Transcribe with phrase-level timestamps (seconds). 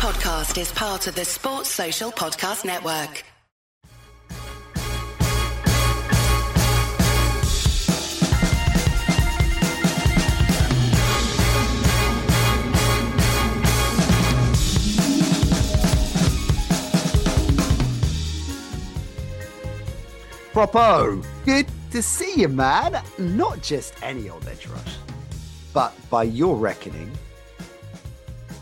[0.00, 3.22] podcast is part of the Sports Social Podcast Network.
[20.54, 23.02] Propo, good to see you, man.
[23.18, 24.96] Not just any old edge rush,
[25.74, 27.10] but by your reckoning,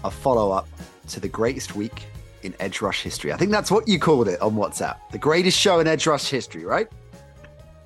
[0.02, 0.66] a follow up
[1.08, 2.06] to the greatest week
[2.42, 3.32] in Edge Rush history.
[3.32, 4.96] I think that's what you called it on WhatsApp.
[5.10, 6.88] The greatest show in Edge Rush history, right?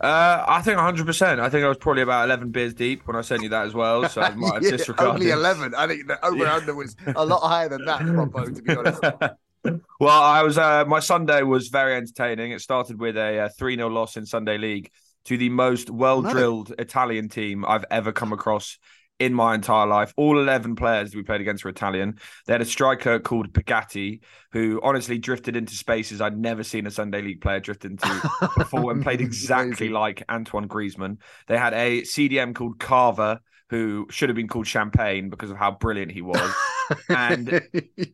[0.01, 1.39] Uh, I think 100%.
[1.39, 3.73] I think I was probably about 11 beers deep when I sent you that as
[3.75, 4.09] well.
[4.09, 5.13] So I might have Yeah, disregarded.
[5.15, 5.75] Only 11.
[5.77, 9.01] I think the over under was a lot higher than that, Propo, to be honest.
[10.01, 10.59] well, I was.
[10.59, 12.51] Uh, my Sunday was very entertaining.
[12.51, 14.91] It started with a three 0 loss in Sunday League
[15.27, 18.79] to the most well drilled Italian team I've ever come across
[19.25, 20.13] in my entire life.
[20.17, 22.19] All eleven players we played against were Italian.
[22.47, 24.21] They had a striker called Pagatti,
[24.53, 28.09] who honestly drifted into spaces I'd never seen a Sunday League player drift into
[28.57, 31.19] before, and played exactly like Antoine Griezmann.
[31.47, 33.41] They had a CDM called Carver.
[33.73, 36.55] Who should have been called Champagne because of how brilliant he was.
[37.09, 37.49] And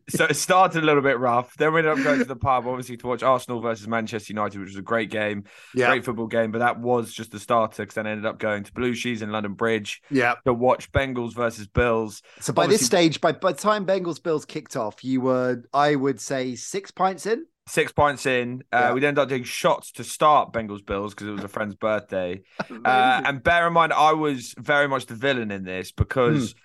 [0.09, 1.53] so it started a little bit rough.
[1.57, 4.57] Then we ended up going to the pub, obviously, to watch Arsenal versus Manchester United,
[4.59, 5.43] which was a great game,
[5.73, 6.51] yeah, great football game.
[6.51, 9.21] But that was just the starter because then I ended up going to Blue Shoes
[9.21, 10.35] in London Bridge yeah.
[10.45, 12.21] to watch Bengals versus Bills.
[12.39, 15.95] So by this stage, by, by the time Bengals Bills kicked off, you were, I
[15.95, 17.45] would say, six pints in.
[17.69, 18.93] Six points in, uh, Yeah.
[18.93, 22.41] we ended up doing shots to start Bengals Bills because it was a friend's birthday.
[22.85, 26.55] Uh, and bear in mind, I was very much the villain in this because,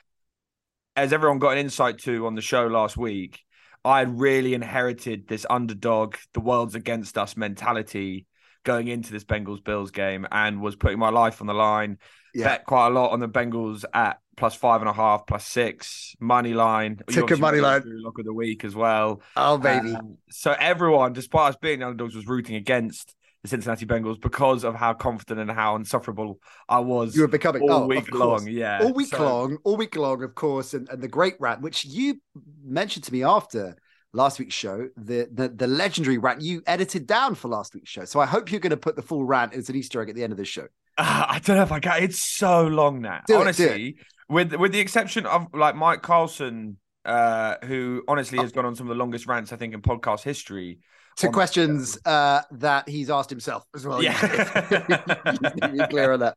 [0.96, 3.40] as everyone got an insight to on the show last week,
[3.84, 8.26] I had really inherited this underdog, the world's against us mentality
[8.64, 11.98] going into this Bengals Bills game and was putting my life on the line.
[12.34, 12.44] Yeah.
[12.44, 16.16] Bet quite a lot on the Bengals at plus five and a half, plus six,
[16.18, 17.00] money line.
[17.08, 17.82] Took a money line.
[17.86, 19.22] Lock of the week as well.
[19.36, 19.94] oh, baby.
[19.94, 24.64] Um, so everyone, despite us being the underdogs, was rooting against the Cincinnati Bengals because
[24.64, 28.48] of how confident and how insufferable I was you were becoming all oh, week long.
[28.48, 31.60] Yeah, all week So- long, all week long, of course, and, and the great rant,
[31.60, 32.20] which you
[32.64, 33.76] mentioned to me after
[34.14, 38.04] last week's show, the, the the legendary rant you edited down for last week's show.
[38.06, 40.14] So I hope you're going to put the full rant as an Easter egg at
[40.14, 40.66] the end of the show.
[40.98, 42.02] I don't know if I got.
[42.02, 43.20] It's so long now.
[43.26, 43.96] Do it, do honestly,
[44.28, 48.86] with with the exception of like Mike Carlson, uh, who honestly has gone on some
[48.86, 50.78] of the longest rants I think in podcast history.
[51.18, 54.02] To questions uh, that he's asked himself as well.
[54.02, 54.18] Yeah.
[55.72, 56.34] Be clear on that.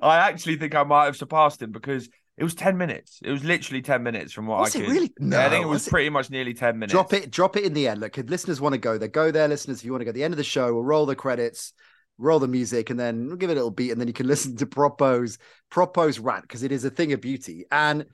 [0.00, 3.18] I actually think I might have surpassed him because it was ten minutes.
[3.24, 4.92] It was literally ten minutes from what Was I it could.
[4.92, 5.12] really?
[5.20, 5.90] Yeah, I think it No, was was it?
[5.90, 6.92] pretty much nearly ten minutes.
[6.92, 8.00] Drop it, drop it in the end.
[8.00, 9.48] Look, if listeners want to go, there, go there.
[9.48, 11.16] Listeners, if you want to go at the end of the show, we'll roll the
[11.16, 11.72] credits,
[12.20, 14.26] roll the music, and then we'll give it a little beat, and then you can
[14.28, 15.38] listen to Propo's
[15.70, 17.64] Propo's rant because it is a thing of beauty.
[17.72, 18.06] And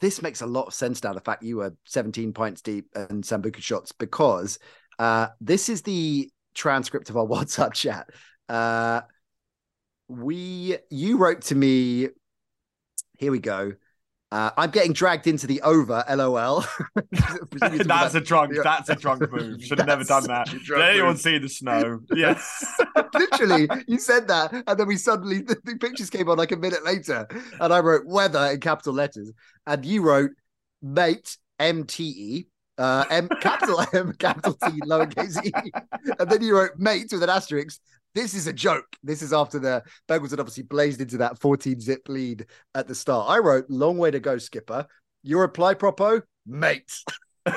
[0.00, 1.12] this makes a lot of sense now.
[1.12, 4.58] The fact you were 17 pints deep and Sambuca shots because
[4.98, 8.08] uh, this is the transcript of our WhatsApp chat.
[8.48, 9.02] Uh,
[10.08, 12.08] we you wrote to me.
[13.18, 13.72] Here we go.
[14.32, 16.02] Uh, I'm getting dragged into the over.
[16.08, 16.64] LOL.
[17.52, 18.54] that's a drunk.
[18.64, 19.62] That's a drunk move.
[19.62, 20.46] Should have never done that.
[20.46, 21.20] Did anyone move.
[21.20, 22.00] see the snow?
[22.14, 22.80] Yes.
[23.12, 26.56] Literally, you said that, and then we suddenly the, the pictures came on like a
[26.56, 27.26] minute later,
[27.60, 29.30] and I wrote weather in capital letters,
[29.66, 30.30] and you wrote
[30.80, 32.46] mate M T E.
[32.78, 35.52] Uh, M capital M capital T lowercase e,
[36.18, 37.80] and then you wrote mate with an asterisk.
[38.14, 38.96] This is a joke.
[39.02, 42.94] This is after the Bengals had obviously blazed into that 14 zip lead at the
[42.94, 43.30] start.
[43.30, 44.86] I wrote long way to go, skipper.
[45.22, 46.92] Your reply, propo, mate.
[47.46, 47.56] no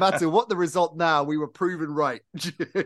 [0.00, 2.20] matter what the result now, we were proven right,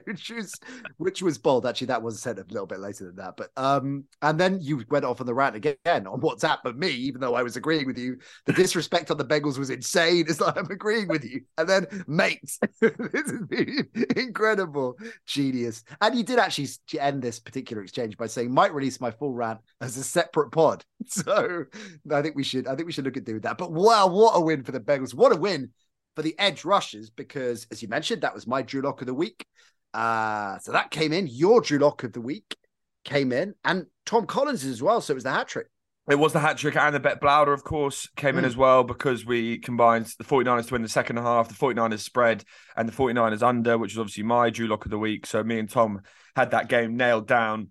[0.05, 0.53] which was
[0.99, 1.65] which was bold.
[1.65, 3.35] Actually, that was said a little bit later than that.
[3.37, 6.91] But um, and then you went off on the rant again on WhatsApp, but me,
[6.91, 10.27] even though I was agreeing with you, the disrespect on the Bengals was insane.
[10.29, 15.83] It's like I'm agreeing with you, and then mate, this is incredible, genius.
[16.03, 16.69] And you did actually
[16.99, 20.85] end this particular exchange by saying, "Might release my full rant as a separate pod."
[21.07, 21.65] So
[22.13, 23.59] I think we should, I think we should look at doing that.
[23.59, 25.15] But wow, what a win for the Bengals!
[25.15, 25.71] What a win
[26.17, 29.15] for the edge rushers because, as you mentioned, that was my Drew Lock of the
[29.15, 29.45] week.
[29.95, 31.27] Uh, so that came in.
[31.27, 32.57] Your Drew Lock of the week
[33.05, 35.01] came in, and Tom Collins as well.
[35.01, 35.67] So it was the hat trick.
[36.09, 38.49] It was the hat trick and the bet Blauder, of course, came in Mm.
[38.49, 42.43] as well because we combined the 49ers to win the second half, the 49ers spread,
[42.77, 45.25] and the 49ers under, which was obviously my Drew Lock of the week.
[45.27, 46.01] So me and Tom
[46.35, 47.69] had that game nailed down.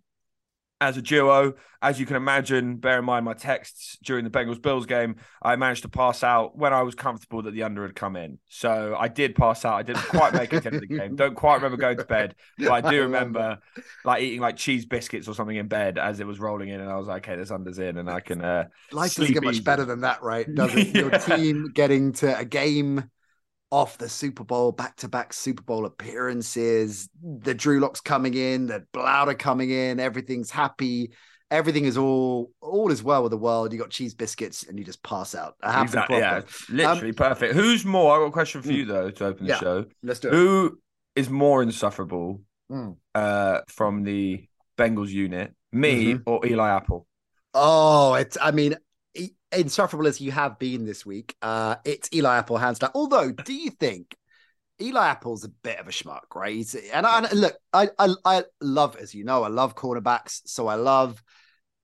[0.82, 1.54] As a duo.
[1.82, 5.56] As you can imagine, bear in mind my texts during the Bengals Bills game, I
[5.56, 8.38] managed to pass out when I was comfortable that the under had come in.
[8.50, 9.76] So I did pass out.
[9.76, 11.16] I didn't quite make it to the game.
[11.16, 13.60] Don't quite remember going to bed, but I do remember
[14.04, 16.90] like eating like cheese biscuits or something in bed as it was rolling in, and
[16.90, 19.64] I was like, "Okay, this under's in, and I can." uh Life doesn't get much
[19.64, 20.54] better than that, right?
[20.54, 20.88] Does it?
[20.96, 23.10] Your team getting to a game
[23.72, 28.68] off the Super Bowl, back to back Super Bowl appearances, the Drew Locks coming in,
[28.68, 31.12] the Blauder coming in, everything's happy.
[31.52, 33.74] Everything is all all is well with the world.
[33.74, 35.56] You got cheese biscuits and you just pass out.
[35.64, 37.56] Exactly, yeah, literally um, perfect.
[37.56, 38.16] Who's more?
[38.16, 38.90] I got a question for you hmm.
[38.90, 39.86] though to open the yeah, show.
[40.04, 40.34] Let's do it.
[40.34, 40.80] Who
[41.16, 42.42] is more insufferable
[42.72, 42.96] mm.
[43.16, 44.46] uh, from the
[44.78, 46.30] Bengals unit, me mm-hmm.
[46.30, 47.08] or Eli Apple?
[47.56, 48.38] Oh, it's.
[48.40, 48.76] I mean,
[49.52, 52.92] insufferable as you have been this week, uh, it's Eli Apple hands down.
[52.94, 54.16] Although, do you think
[54.82, 56.56] Eli Apple's a bit of a schmuck, right?
[56.56, 60.42] He's, and, I, and look, I, I I love, as you know, I love cornerbacks,
[60.46, 61.22] so I love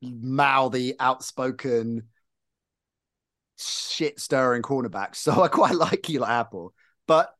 [0.01, 2.03] mouthy, outspoken,
[3.57, 5.17] shit stirring cornerbacks.
[5.17, 6.73] So I quite like Eli Apple,
[7.07, 7.31] but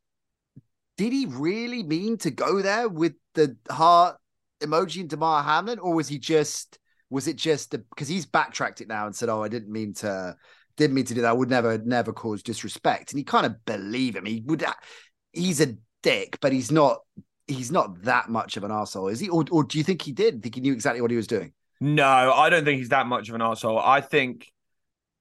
[0.98, 4.18] did he really mean to go there with the heart
[4.62, 8.88] emoji and Damar Hamlin, or was he just was it just because he's backtracked it
[8.88, 10.36] now and said, "Oh, I didn't mean to,
[10.78, 11.30] didn't mean to do that.
[11.30, 14.26] I would never, never cause disrespect." And you kind of believe him.
[14.26, 14.64] He would.
[15.34, 17.00] He's a dick, but he's not.
[17.48, 19.30] He's not that much of an asshole, is he?
[19.30, 20.42] Or, or do you think he did?
[20.42, 21.54] Think he knew exactly what he was doing?
[21.80, 23.78] No, I don't think he's that much of an asshole.
[23.78, 24.52] I think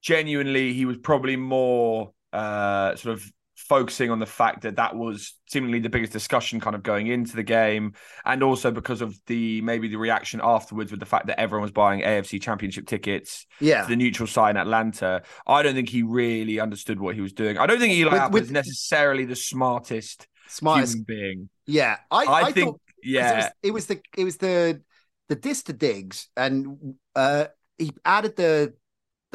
[0.01, 5.33] genuinely he was probably more uh, sort of focusing on the fact that that was
[5.49, 7.93] seemingly the biggest discussion kind of going into the game
[8.25, 11.71] and also because of the maybe the reaction afterwards with the fact that everyone was
[11.71, 13.83] buying AFC championship tickets yeah.
[13.83, 17.31] to the neutral side in Atlanta I don't think he really understood what he was
[17.31, 17.57] doing.
[17.57, 20.93] I don't think Eli with, Apple with, is necessarily the smartest smartest.
[20.93, 21.49] human being.
[21.65, 24.81] Yeah I, I, I think thought, yeah it was, it was the it was the
[25.29, 27.45] the diss to Diggs and uh
[27.77, 28.73] he added the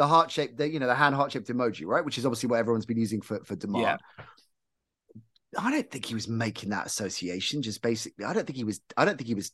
[0.00, 2.02] the heart shaped, the you know, the hand heart shaped emoji, right?
[2.02, 3.82] Which is obviously what everyone's been using for for Damar.
[3.82, 3.96] Yeah.
[5.58, 7.60] I don't think he was making that association.
[7.60, 8.80] Just basically, I don't think he was.
[8.96, 9.52] I don't think he was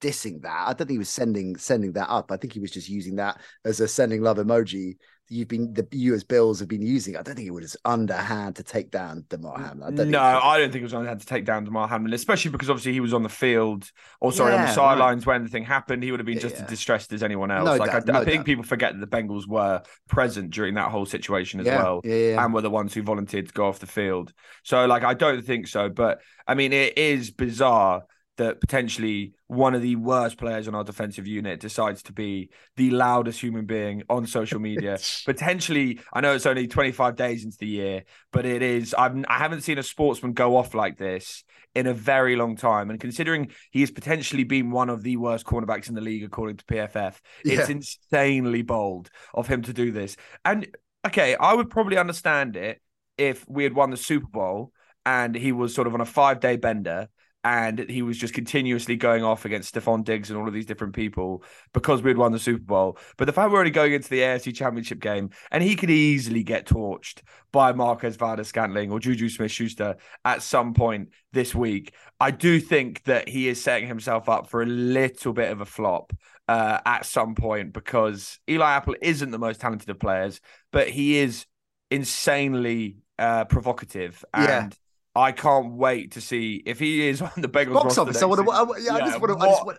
[0.00, 0.68] dissing that.
[0.68, 2.30] I don't think he was sending sending that up.
[2.30, 4.98] I think he was just using that as a sending love emoji
[5.28, 7.16] you've been the you as Bills have been using.
[7.16, 10.00] I don't think it was underhand to take down Damar Hamlin.
[10.00, 12.70] I no, I don't think it was underhand to take down Damar Hamlin, especially because
[12.70, 13.90] obviously he was on the field
[14.20, 15.34] or sorry yeah, on the sidelines right.
[15.34, 16.02] when the thing happened.
[16.02, 16.62] He would have been just yeah.
[16.62, 17.66] as distressed as anyone else.
[17.66, 18.46] No like doubt, I, no I, think doubt.
[18.46, 22.54] people forget that the Bengals were present during that whole situation as yeah, well, and
[22.54, 24.32] were the ones who volunteered to go off the field.
[24.62, 28.04] So like I don't think so, but I mean it is bizarre
[28.36, 32.90] that potentially one of the worst players on our defensive unit decides to be the
[32.90, 34.98] loudest human being on social media.
[35.24, 38.94] potentially, I know it's only 25 days into the year, but it is.
[38.94, 41.44] I've I haven't seen a sportsman go off like this
[41.74, 42.90] in a very long time.
[42.90, 46.56] And considering he has potentially been one of the worst cornerbacks in the league according
[46.56, 47.60] to PFF, yeah.
[47.60, 50.16] it's insanely bold of him to do this.
[50.44, 50.66] And
[51.06, 52.80] okay, I would probably understand it
[53.18, 54.72] if we had won the Super Bowl
[55.04, 57.08] and he was sort of on a five day bender
[57.46, 60.96] and he was just continuously going off against Stefon Diggs and all of these different
[60.96, 62.98] people because we'd won the Super Bowl.
[63.16, 66.42] But the fact we're only going into the AFC Championship game and he could easily
[66.42, 67.20] get torched
[67.52, 69.94] by Marquez Valdes-Scantling or Juju Smith-Schuster
[70.24, 74.62] at some point this week, I do think that he is setting himself up for
[74.62, 76.12] a little bit of a flop
[76.48, 80.40] uh, at some point because Eli Apple isn't the most talented of players,
[80.72, 81.46] but he is
[81.92, 84.48] insanely uh, provocative and.
[84.48, 84.68] Yeah
[85.16, 88.22] I can't wait to see if he is on the Bengals box office.
[88.22, 88.82] I want to.
[88.82, 89.44] Yeah, I just want to.
[89.44, 89.78] I just want.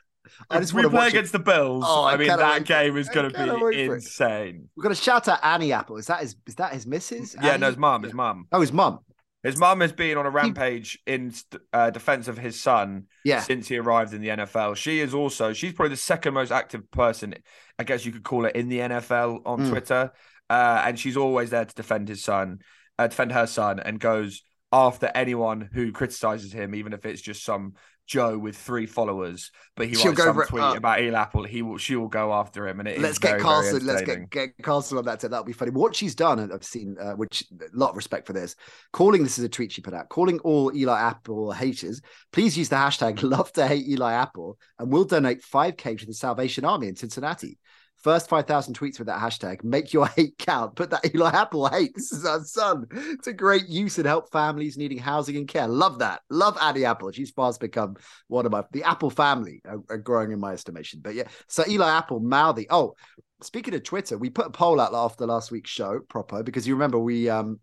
[0.49, 1.85] I just want to play against the Bills.
[1.87, 4.67] Oh, I, I mean, that game is going to be insane.
[4.75, 5.97] We're going to shout out Annie Apple.
[5.97, 6.35] Is that his?
[6.45, 7.35] Is that his missus?
[7.41, 7.61] Yeah, Annie?
[7.61, 8.03] no, his mum.
[8.03, 8.47] His mum.
[8.51, 8.99] Oh, his mum.
[9.43, 11.31] His mum has been on a rampage in
[11.71, 13.39] uh, defense of his son yeah.
[13.39, 14.75] since he arrived in the NFL.
[14.75, 17.35] She is also she's probably the second most active person,
[17.77, 19.69] I guess you could call it, in the NFL on mm.
[19.69, 20.11] Twitter,
[20.49, 22.59] uh, and she's always there to defend his son,
[22.97, 24.41] uh, defend her son, and goes
[24.71, 27.73] after anyone who criticizes him, even if it's just some
[28.07, 31.43] Joe with three followers, but he She'll writes some tweet uh, about Eli Apple.
[31.43, 33.85] He will, she will go after him, and it let's get very, Carson.
[33.85, 35.19] Very let's get get Carson on that.
[35.19, 35.31] Tip.
[35.31, 35.71] That'll be funny.
[35.71, 38.55] What she's done, and I've seen, uh, which a lot of respect for this.
[38.93, 40.07] Calling this is a tweet she put out.
[40.07, 42.01] Calling all Eli Apple haters.
[42.31, 46.05] Please use the hashtag Love to Hate Eli Apple, and we'll donate five k to
[46.05, 47.57] the Salvation Army in Cincinnati.
[47.97, 49.63] First 5,000 tweets with that hashtag.
[49.63, 50.75] Make your hate count.
[50.75, 51.95] Put that Eli Apple hate.
[51.95, 52.85] This is our son.
[52.91, 55.67] It's a great use and help families needing housing and care.
[55.67, 56.21] Love that.
[56.29, 57.11] Love Annie Apple.
[57.11, 57.95] She's fast become
[58.27, 60.99] one of my, the Apple family are, are growing in my estimation.
[61.03, 62.67] But yeah, so Eli Apple, mouthy.
[62.69, 62.95] Oh,
[63.41, 66.75] speaking of Twitter, we put a poll out after last week's show, Propo, because you
[66.75, 67.59] remember we, um,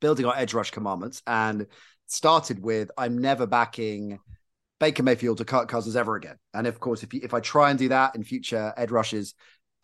[0.00, 1.66] building our edge rush commandments and
[2.06, 4.18] started with I'm never backing
[4.80, 6.36] Baker Mayfield to Kirk Cousins ever again.
[6.52, 9.34] And of course, if you, if I try and do that in future Edge Rushes,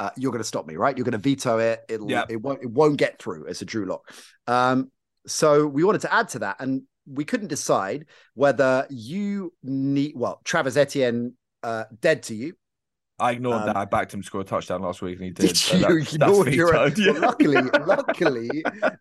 [0.00, 0.96] uh, you're going to stop me, right?
[0.96, 1.82] You're going to veto it.
[1.88, 2.24] It'll Yeah.
[2.28, 4.02] it won't it won't get through as a Drew lock.
[4.48, 4.90] Um,
[5.26, 10.40] so we wanted to add to that, and we couldn't decide whether you need well
[10.44, 12.54] Travis Etienne uh, dead to you.
[13.18, 13.76] I ignored Um, that.
[13.76, 15.48] I backed him to score a touchdown last week, and he did.
[15.48, 15.82] Did so you?
[15.82, 17.12] that- You that's know, you're- yeah.
[17.20, 18.48] luckily, luckily,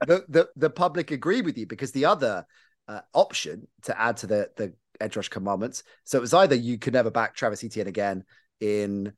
[0.05, 2.45] the, the the public agree with you because the other
[2.89, 5.83] uh, option to add to the the edge rush commandments.
[6.03, 8.25] So it was either you could never back Travis Etienne again
[8.59, 9.13] in.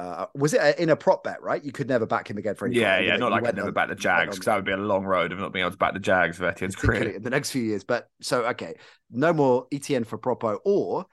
[0.00, 1.62] Uh, was it a, in a prop bet, right?
[1.62, 2.76] You could never back him again for any.
[2.76, 4.76] Yeah, yeah, not like I never on- back the Jags because that would be a
[4.78, 7.10] long road of not being able to back the Jags for Etienne's career.
[7.10, 7.84] in the next few years.
[7.84, 8.76] But so okay,
[9.10, 11.04] no more Etienne for Propo or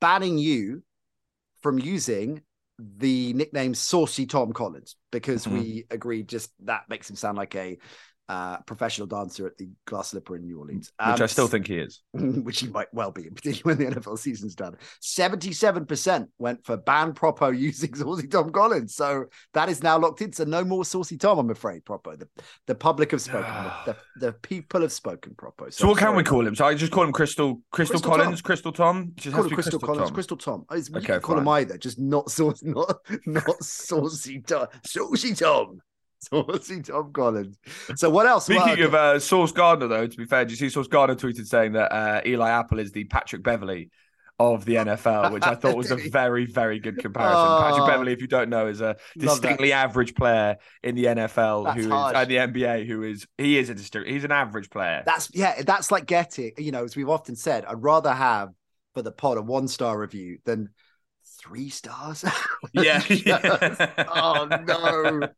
[0.00, 0.82] banning you
[1.62, 2.42] from using
[2.78, 5.52] the nickname Saucy Tom Collins because Mhm.
[5.52, 7.78] we agreed just that makes him sound like a
[8.28, 11.66] uh, professional dancer at the Glass Slipper in New Orleans, Which I Um, still think
[11.66, 12.02] he is.
[12.14, 14.76] which he might well be, particularly when the NFL season's done.
[15.00, 20.22] Seventy-seven percent went for ban Propo using Saucy Tom Collins, so that is now locked
[20.22, 20.32] in.
[20.32, 21.84] So no more Saucy Tom, I'm afraid.
[21.84, 22.28] Propo, the,
[22.66, 25.34] the public have spoken, the, the, the people have spoken.
[25.34, 25.72] Propo.
[25.72, 26.54] So what can we call him?
[26.54, 28.44] So I just call him Crystal Crystal, Crystal Collins, Tom.
[28.46, 29.12] Crystal Tom.
[29.16, 30.14] Just Call him to Crystal, Collins, Tom.
[30.14, 30.64] Crystal Tom.
[30.70, 35.34] Oh, it's- Okay, can call him either, just not sauce, not not saucy Tom, saucy
[35.34, 35.78] Tom,
[36.30, 37.58] saucy Tom Collins.
[37.96, 38.46] So what else?
[38.46, 41.46] Speaking of uh, Sauce Gardner, though, to be fair, did you see Sauce Gardner tweeted
[41.46, 43.90] saying that uh, Eli Apple is the Patrick Beverley
[44.38, 47.36] of the NFL, which I thought was a very, very good comparison.
[47.36, 47.60] Oh.
[47.62, 51.76] Patrick Beverley, if you don't know, is a distinctly average player in the NFL That's
[51.76, 52.16] who is harsh.
[52.16, 55.02] and the NBA who is he is a distinct he's an average player.
[55.06, 58.50] That's yeah, that's like getting, you know, as we've often said, I'd rather have
[58.94, 60.70] for the pod a one star review than
[61.44, 62.24] three stars.
[62.72, 63.02] yeah.
[64.08, 65.28] oh no.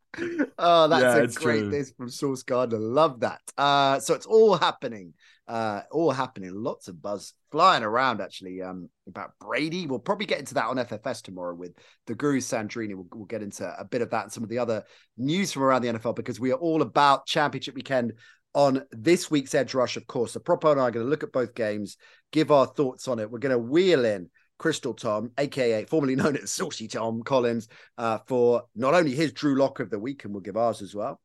[0.58, 2.78] Oh, that's Yeah, a great this from Sauce Gardner.
[2.78, 3.40] Love that.
[3.58, 5.14] Uh so it's all happening.
[5.48, 6.52] Uh all happening.
[6.54, 9.86] Lots of buzz flying around actually um about Brady.
[9.86, 11.72] We'll probably get into that on FFS tomorrow with
[12.06, 12.94] the Guru Sandrini.
[12.94, 14.84] We'll, we'll get into a bit of that and some of the other
[15.18, 18.12] news from around the NFL because we are all about championship weekend
[18.54, 20.32] on this week's Edge Rush, of course.
[20.32, 21.98] So Propo and I are going to look at both games,
[22.32, 23.30] give our thoughts on it.
[23.30, 28.18] We're going to wheel in Crystal Tom, aka formerly known as Saucy Tom Collins, uh,
[28.26, 31.20] for not only his Drew Lock of the week, and we'll give ours as well.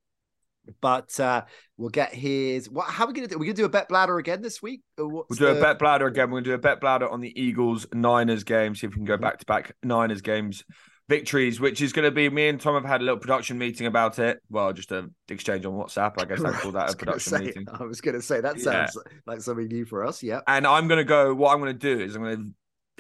[0.79, 1.43] But uh,
[1.77, 2.69] we'll get his.
[2.69, 2.88] What?
[2.89, 3.39] How are we going to do?
[3.39, 4.81] We're going to do a bet bladder again this week.
[4.97, 6.27] We'll do a bet bladder again.
[6.29, 8.75] We're going to do a bet bladder on the Eagles Niners game.
[8.75, 9.23] See if we can go Mm-hmm.
[9.23, 10.63] back to back Niners games
[11.09, 13.85] victories, which is going to be me and Tom have had a little production meeting
[13.88, 14.39] about it.
[14.50, 16.13] Well, just a exchange on WhatsApp.
[16.21, 17.65] I guess I call that a production say- meeting.
[17.73, 18.85] I was going to say that Yeah.
[18.85, 20.21] sounds like something new for us.
[20.23, 20.39] Yeah.
[20.47, 21.33] And I'm going to go.
[21.33, 22.51] What I'm going to do is I'm going to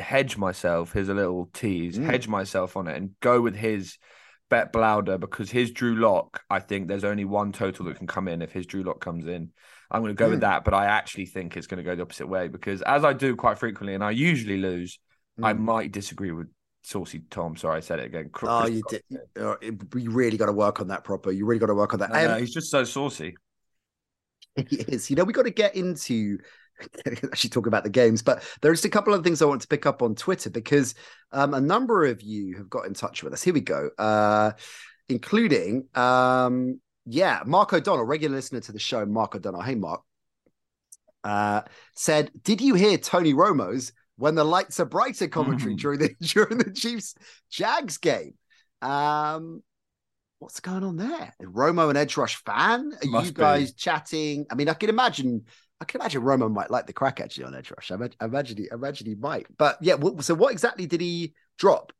[0.01, 0.93] hedge myself.
[0.93, 1.97] Here's a little tease.
[1.97, 2.05] Mm.
[2.05, 3.97] Hedge myself on it and go with his
[4.49, 6.41] bet blouder because his Drew Lock.
[6.49, 9.25] I think there's only one total that can come in if his Drew Lock comes
[9.25, 9.51] in.
[9.89, 10.31] I'm going to go Mm.
[10.31, 13.03] with that, but I actually think it's going to go the opposite way because as
[13.05, 14.99] I do quite frequently, and I usually lose.
[15.41, 15.59] I Mm.
[15.59, 16.49] might disagree with
[16.83, 17.55] Saucy Tom.
[17.55, 18.29] Sorry, I said it again.
[18.31, 19.03] Cr- Oh, you did.
[19.39, 21.35] uh, You really got to work on that Propo.
[21.35, 22.13] You really got to work on that.
[22.13, 23.35] I know, Um, he's just so saucy.
[24.69, 25.09] He is.
[25.09, 26.37] You know, we got to get into
[27.05, 29.85] actually talk about the games, but there's a couple of things I want to pick
[29.85, 30.95] up on Twitter because
[31.31, 33.43] um, a number of you have got in touch with us.
[33.43, 34.51] Here we go, uh,
[35.09, 39.05] including, um, yeah, Mark O'Donnell, regular listener to the show.
[39.05, 39.61] Mark O'Donnell.
[39.61, 40.01] Hey, Mark.
[41.23, 41.61] Uh,
[41.95, 45.79] said, did you hear Tony Romo's when the lights are brighter commentary Mhm.
[45.79, 47.15] during the during the Chiefs
[47.49, 48.33] Jags game?
[48.81, 49.61] Um,
[50.39, 51.33] what's going on there?
[51.41, 52.91] Romo and edge rush fan?
[53.03, 53.39] Are Must you be.
[53.39, 54.45] guys chatting?
[54.49, 55.45] I mean, I can imagine.
[55.81, 57.89] I can imagine Romo might like the crack actually on edge rush.
[57.89, 59.47] I imagine, I imagine he, I imagine he might.
[59.57, 61.91] But yeah, so what exactly did he drop?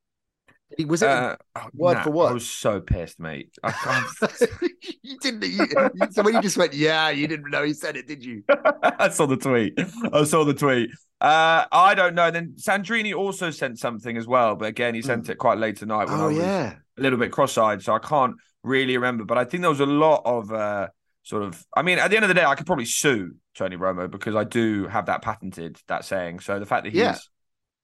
[0.77, 1.09] He, was it?
[1.09, 2.27] Uh, oh, word nah, for word?
[2.27, 3.57] I was so pissed, mate.
[3.63, 4.31] I can't.
[5.01, 5.43] you didn't.
[5.43, 5.67] You,
[6.11, 8.43] so when you just went, yeah, you didn't know he said it, did you?
[8.83, 9.73] I saw the tweet.
[10.13, 10.91] I saw the tweet.
[11.19, 12.29] Uh, I don't know.
[12.29, 16.05] Then Sandrini also sent something as well, but again, he sent it quite late tonight
[16.05, 16.23] when I.
[16.23, 16.75] Oh was yeah.
[16.97, 19.25] a little bit cross-eyed, so I can't really remember.
[19.25, 20.88] But I think there was a lot of uh,
[21.23, 21.63] sort of.
[21.75, 24.35] I mean, at the end of the day, I could probably sue Tony Romo because
[24.35, 26.39] I do have that patented that saying.
[26.39, 27.17] So the fact that he's Yeah.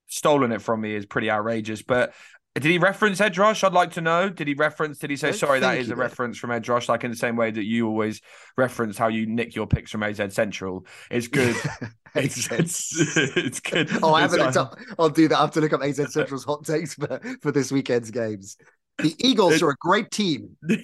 [0.08, 1.82] stolen it from me is pretty outrageous.
[1.84, 2.14] But
[2.56, 3.64] did he reference Edge Rush?
[3.64, 4.30] I'd like to know.
[4.30, 4.98] Did he reference?
[4.98, 5.60] Did he say sorry?
[5.60, 5.98] That is a did.
[6.00, 8.20] reference from Edge Rush, like in the same way that you always
[8.58, 10.88] reference how you nick your picks from AZ Central.
[11.12, 11.56] It's good.
[12.16, 12.94] it's, it's,
[13.38, 13.90] it's good.
[14.02, 14.76] Oh, I haven't looked up.
[14.98, 15.38] I'll do that.
[15.38, 18.58] I have to look up AZ Central's hot takes for, for this weekend's games.
[19.00, 20.58] The Eagles are a great team.
[20.62, 20.76] but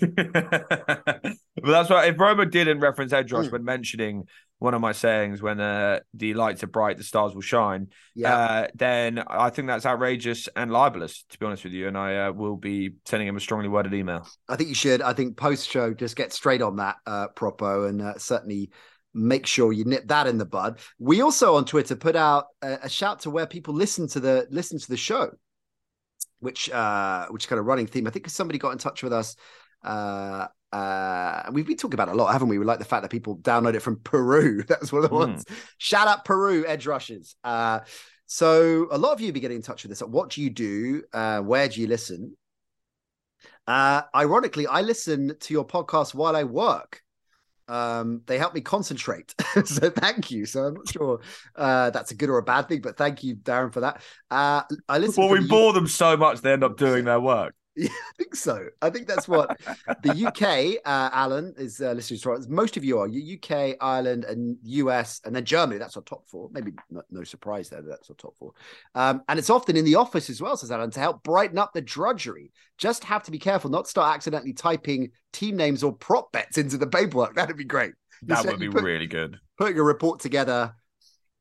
[1.56, 3.52] that's why if Romo didn't reference Rush Mm.
[3.52, 4.28] when mentioning
[4.60, 8.36] one of my sayings, when uh, the lights are bright, the stars will shine, Yeah.
[8.36, 11.88] uh, then I think that's outrageous and libelous, to be honest with you.
[11.88, 14.28] And I uh, will be sending him a strongly worded email.
[14.48, 15.02] I think you should.
[15.02, 18.70] I think post show just get straight on that, uh, Propo, and uh, certainly
[19.14, 20.80] make sure you nip that in the bud.
[20.98, 24.48] We also on Twitter put out a, a shout to where people listen to the
[24.50, 25.32] listen to the show,
[26.44, 28.08] which uh which kind of running theme.
[28.08, 29.36] I think somebody got in touch with us.
[29.84, 32.58] Uh uh, we've been talking about it a lot, haven't we?
[32.58, 34.64] We like the fact that people download it from Peru.
[34.68, 35.20] That's one of the mm.
[35.20, 35.46] ones.
[35.78, 37.36] Shout out Peru edge rushers.
[37.44, 37.82] Uh,
[38.26, 40.00] so a lot of you be getting in touch with this.
[40.00, 41.04] What do you do?
[41.14, 42.36] Uh, where do you listen?
[43.68, 47.02] Uh, ironically, I listen to your podcast while I work.
[47.68, 49.34] Um, they help me concentrate.
[49.66, 50.46] so thank you.
[50.46, 51.20] So I'm not sure
[51.56, 54.02] uh, that's a good or a bad thing, but thank you, Darren, for that.
[54.30, 55.24] Uh, I listen.
[55.24, 57.56] Well, we the bore them so much they end up doing their work.
[57.76, 58.68] Yeah, I think so.
[58.84, 59.60] I think that's what
[60.04, 62.48] the UK, uh, Alan, is uh, listening to.
[62.48, 65.80] Most of you are UK, Ireland, and US, and then Germany.
[65.80, 66.50] That's our top four.
[66.52, 67.82] Maybe no, no surprise there.
[67.82, 68.54] That's our top four.
[68.94, 71.74] Um, and it's often in the office as well, says Alan, to help brighten up
[71.74, 72.52] the drudgery.
[72.78, 76.60] Just have to be careful not to start accidentally typing team names or prop bets
[76.60, 77.36] into the paperwork.
[77.36, 77.94] That'd be great.
[78.24, 79.40] That would be put, really good.
[79.58, 80.76] Putting a report together,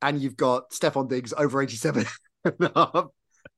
[0.00, 2.06] and you've got Stefon Diggs over 87
[2.44, 3.06] and a half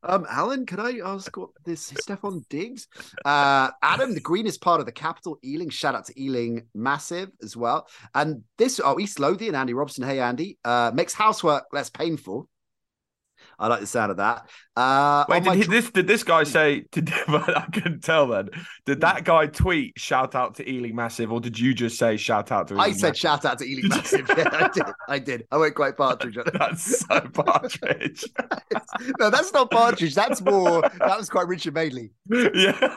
[0.03, 2.89] um, Alan, could I ask what this Stefon Diggs?
[3.25, 5.71] Uh, Adam, the greenest part of the capital, Ealing.
[5.71, 7.87] Shout out to Ealing, massive as well.
[8.15, 10.05] And this, oh, East Lothian, Andy Robson.
[10.05, 10.59] Hey, Andy.
[10.65, 12.49] Uh, makes housework less painful.
[13.59, 14.49] I like the sound of that.
[14.77, 16.85] Uh, Wait, did, he, this, did this guy say?
[16.93, 18.51] Did, I couldn't tell then.
[18.87, 22.51] Did that guy tweet "shout out to Ealing Massive" or did you just say "shout
[22.51, 22.75] out to"?
[22.75, 23.17] Ealing I said Massive?
[23.17, 24.85] "shout out to Ealing Massive." yeah, I did.
[25.09, 25.47] I did.
[25.53, 26.37] I went quite partridge.
[26.55, 28.25] that's so partridge.
[29.21, 30.15] no, that's not partridge.
[30.15, 30.83] That's more.
[30.83, 32.11] That was quite Richard Madeley.
[32.29, 32.97] Yeah,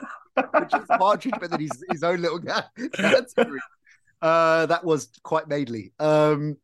[0.54, 2.64] Richard's partridge, but then he's his own little guy.
[2.98, 3.34] That's
[4.22, 5.94] uh, that was quite Madeley.
[6.00, 6.58] Um,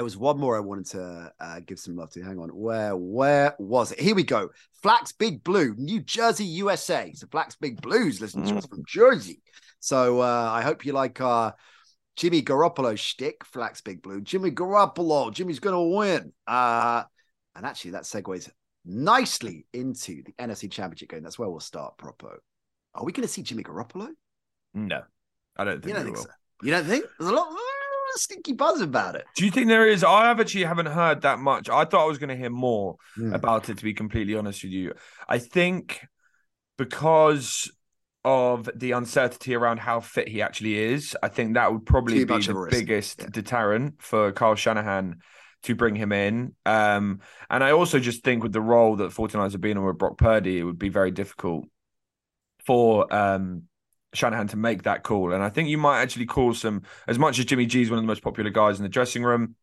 [0.00, 2.22] there was one more I wanted to uh, give some love to.
[2.22, 4.00] Hang on, where where was it?
[4.00, 4.48] Here we go.
[4.82, 7.12] Flax Big Blue, New Jersey, USA.
[7.12, 9.42] So Flax Big Blues listening to us from Jersey.
[9.78, 11.52] So uh, I hope you like uh,
[12.16, 13.44] Jimmy Garoppolo shtick.
[13.44, 15.30] Flax Big Blue, Jimmy Garoppolo.
[15.34, 16.32] Jimmy's gonna win.
[16.46, 17.02] Uh,
[17.54, 18.48] and actually, that segues
[18.86, 21.22] nicely into the NFC Championship game.
[21.22, 21.98] That's where we'll start.
[21.98, 22.36] Propo.
[22.94, 24.08] Are we going to see Jimmy Garoppolo?
[24.72, 25.02] No,
[25.58, 25.88] I don't think.
[25.88, 26.24] You don't think will.
[26.24, 26.30] so?
[26.62, 27.04] You don't think?
[27.18, 27.52] There's a lot
[28.14, 29.24] a stinky buzz about it.
[29.36, 30.04] Do you think there is?
[30.04, 31.68] I have actually haven't heard that much.
[31.68, 33.34] I thought I was going to hear more mm.
[33.34, 33.78] about it.
[33.78, 34.94] To be completely honest with you,
[35.28, 36.06] I think
[36.76, 37.70] because
[38.24, 42.26] of the uncertainty around how fit he actually is, I think that would probably Too
[42.26, 43.28] be the biggest yeah.
[43.30, 45.20] deterrent for Kyle Shanahan
[45.62, 46.54] to bring him in.
[46.66, 49.98] Um, and I also just think with the role that 49ers have been in with
[49.98, 51.66] Brock Purdy, it would be very difficult
[52.66, 53.64] for um,
[54.12, 55.32] Shanahan to make that call.
[55.32, 57.98] And I think you might actually call some, as much as Jimmy G is one
[57.98, 59.54] of the most popular guys in the dressing room,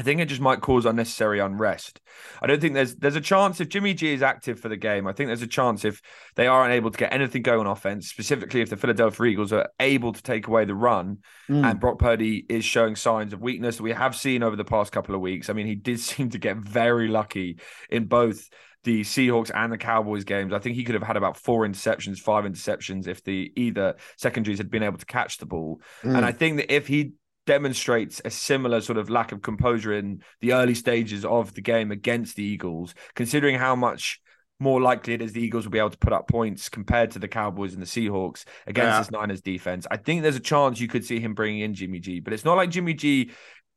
[0.00, 2.00] I think it just might cause unnecessary unrest.
[2.40, 5.06] I don't think there's there's a chance if Jimmy G is active for the game.
[5.06, 6.00] I think there's a chance if
[6.36, 9.68] they are unable to get anything going on offense, specifically if the Philadelphia Eagles are
[9.78, 11.18] able to take away the run,
[11.50, 11.62] mm.
[11.62, 14.90] and Brock Purdy is showing signs of weakness that we have seen over the past
[14.90, 15.50] couple of weeks.
[15.50, 17.58] I mean, he did seem to get very lucky
[17.90, 18.48] in both
[18.84, 20.54] the Seahawks and the Cowboys games.
[20.54, 24.56] I think he could have had about four interceptions, five interceptions if the either secondaries
[24.56, 25.82] had been able to catch the ball.
[26.02, 26.16] Mm.
[26.16, 27.12] And I think that if he
[27.50, 31.90] demonstrates a similar sort of lack of composure in the early stages of the game
[31.90, 34.20] against the Eagles, considering how much
[34.60, 37.18] more likely it is the Eagles will be able to put up points compared to
[37.18, 38.98] the Cowboys and the Seahawks against yeah.
[39.00, 39.84] this Niners defense.
[39.90, 42.44] I think there's a chance you could see him bringing in Jimmy G, but it's
[42.44, 43.32] not like Jimmy G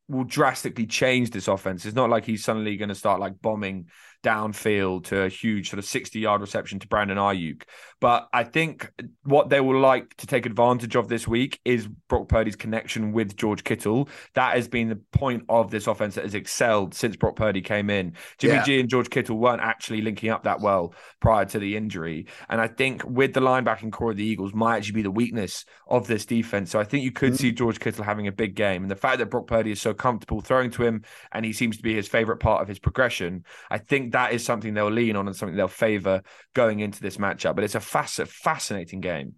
[0.08, 1.84] will drastically change this offense.
[1.84, 3.88] It's not like he's suddenly going to start like bombing
[4.24, 7.64] downfield to a huge sort of 60 yard reception to Brandon Aiyuk.
[8.00, 8.92] But I think
[9.24, 13.38] what they will like to take advantage of this week is Brock Purdy's connection with
[13.38, 14.10] George Kittle.
[14.34, 17.90] That has been the point of this offense that has excelled since Brock Purdy came
[17.90, 18.14] in.
[18.40, 18.64] Jimmy yeah.
[18.64, 22.28] G and George Kittle weren't actually linking up that well prior to the injury.
[22.50, 25.64] And I think with the linebacking core of the Eagles might actually be the weakness
[25.88, 26.72] of this defense.
[26.72, 27.42] So I think you could mm-hmm.
[27.42, 28.82] see George Kittle having a big game.
[28.82, 31.78] And the fact that Brock Purdy is so comfortable throwing to him and he seems
[31.78, 35.16] to be his favorite part of his progression, I think that is something they'll lean
[35.16, 36.22] on and something they'll favor
[36.56, 37.56] going into this matchup.
[37.56, 39.34] But it's a fasc- fascinating game.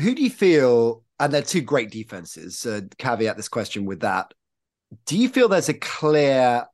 [0.00, 1.04] Who do you feel?
[1.20, 2.66] And they're two great defenses.
[2.98, 4.34] Caveat this question with that.
[5.06, 6.66] Do you feel there's a clear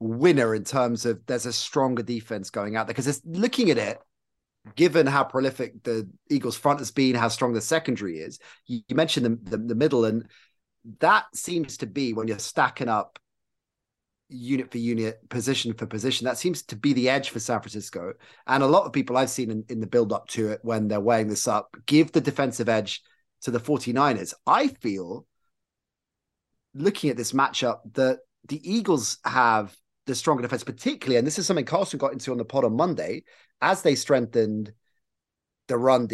[0.00, 2.94] winner in terms of there's a stronger defense going out there?
[2.94, 3.98] Because it's looking at it,
[4.76, 8.96] given how prolific the Eagles front has been, how strong the secondary is, you, you
[8.96, 10.26] mentioned the, the, the middle, and
[11.00, 13.18] that seems to be when you're stacking up
[14.28, 16.24] unit for unit, position for position.
[16.26, 18.12] That seems to be the edge for San Francisco.
[18.46, 20.88] And a lot of people I've seen in, in the build up to it when
[20.88, 23.02] they're weighing this up give the defensive edge
[23.42, 24.34] to the 49ers.
[24.46, 25.26] I feel
[26.74, 31.46] looking at this matchup that the Eagles have the stronger defense, particularly, and this is
[31.46, 33.24] something Carlson got into on the pod on Monday,
[33.60, 34.72] as they strengthened
[35.66, 36.08] the run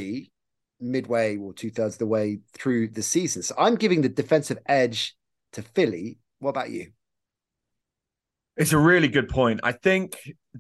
[0.81, 3.42] midway or two thirds of the way through the season.
[3.42, 5.16] So I'm giving the defensive edge
[5.53, 6.18] to Philly.
[6.40, 6.90] What about you?
[8.56, 9.60] It's a really good point.
[9.62, 10.16] I think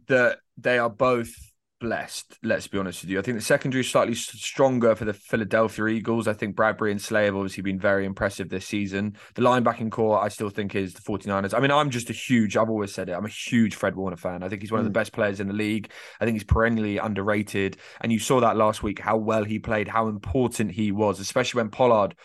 [0.08, 1.32] that they are both
[1.80, 2.38] blessed.
[2.42, 3.18] Let's be honest with you.
[3.18, 6.26] I think the secondary is slightly stronger for the Philadelphia Eagles.
[6.26, 9.16] I think Bradberry and Slay have obviously been very impressive this season.
[9.34, 11.54] The linebacking core, I still think, is the 49ers.
[11.54, 14.16] I mean, I'm just a huge, I've always said it, I'm a huge Fred Warner
[14.16, 14.42] fan.
[14.42, 14.94] I think he's one of the mm.
[14.94, 15.90] best players in the league.
[16.20, 17.76] I think he's perennially underrated.
[18.00, 21.58] And you saw that last week, how well he played, how important he was, especially
[21.58, 22.16] when Pollard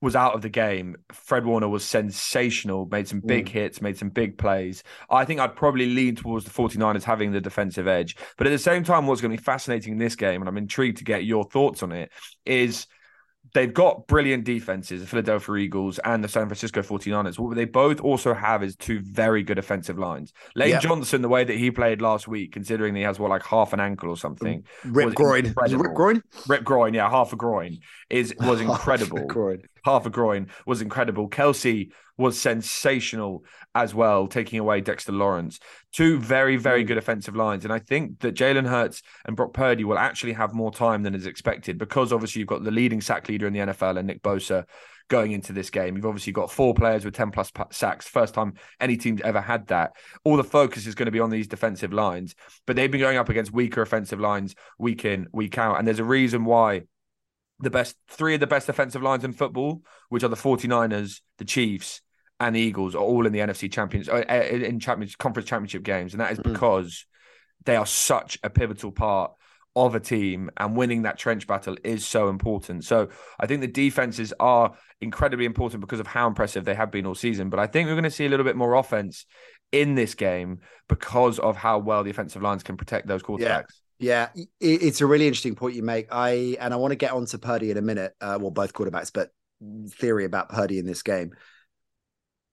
[0.00, 0.96] was out of the game.
[1.12, 3.50] Fred Warner was sensational, made some big mm.
[3.50, 4.82] hits, made some big plays.
[5.10, 8.16] I think I'd probably lean towards the 49ers having the defensive edge.
[8.36, 10.58] But at the same time, what's going to be fascinating in this game, and I'm
[10.58, 12.12] intrigued to get your thoughts on it,
[12.44, 12.86] is
[13.54, 17.38] they've got brilliant defenses, the Philadelphia Eagles and the San Francisco 49ers.
[17.38, 20.32] What they both also have is two very good offensive lines.
[20.54, 20.82] Lane yep.
[20.82, 23.80] Johnson, the way that he played last week, considering he has what like half an
[23.80, 24.64] ankle or something.
[24.84, 25.54] Rip groin.
[25.56, 26.22] Rip groin?
[26.46, 27.78] Rip groin, yeah, half a groin
[28.10, 29.26] is was incredible.
[29.26, 29.62] groin.
[29.84, 31.28] Half a groin was incredible.
[31.28, 35.60] Kelce was sensational as well, taking away Dexter Lawrence.
[35.92, 36.88] Two very, very mm.
[36.88, 37.64] good offensive lines.
[37.64, 41.14] And I think that Jalen Hurts and Brock Purdy will actually have more time than
[41.14, 44.22] is expected because obviously you've got the leading sack leader in the NFL and Nick
[44.22, 44.64] Bosa
[45.08, 45.96] going into this game.
[45.96, 49.66] You've obviously got four players with 10 plus sacks, first time any team's ever had
[49.68, 49.92] that.
[50.24, 52.34] All the focus is going to be on these defensive lines,
[52.66, 55.78] but they've been going up against weaker offensive lines week in, week out.
[55.78, 56.82] And there's a reason why
[57.60, 61.44] the best three of the best defensive lines in football, which are the 49ers, the
[61.44, 62.00] Chiefs,
[62.40, 65.82] and the Eagles are all in the NFC Champions uh, uh, in Champions Conference Championship
[65.82, 66.52] games, and that is mm.
[66.52, 67.06] because
[67.64, 69.32] they are such a pivotal part
[69.76, 72.84] of a team, and winning that trench battle is so important.
[72.84, 77.06] So I think the defenses are incredibly important because of how impressive they have been
[77.06, 77.48] all season.
[77.48, 79.24] But I think we're going to see a little bit more offense
[79.70, 83.40] in this game because of how well the offensive lines can protect those quarterbacks.
[83.40, 83.62] Yeah.
[83.98, 84.28] Yeah,
[84.60, 86.06] it's a really interesting point you make.
[86.12, 88.14] I and I want to get on to Purdy in a minute.
[88.20, 89.30] Uh, well, both quarterbacks, but
[89.90, 91.32] theory about Purdy in this game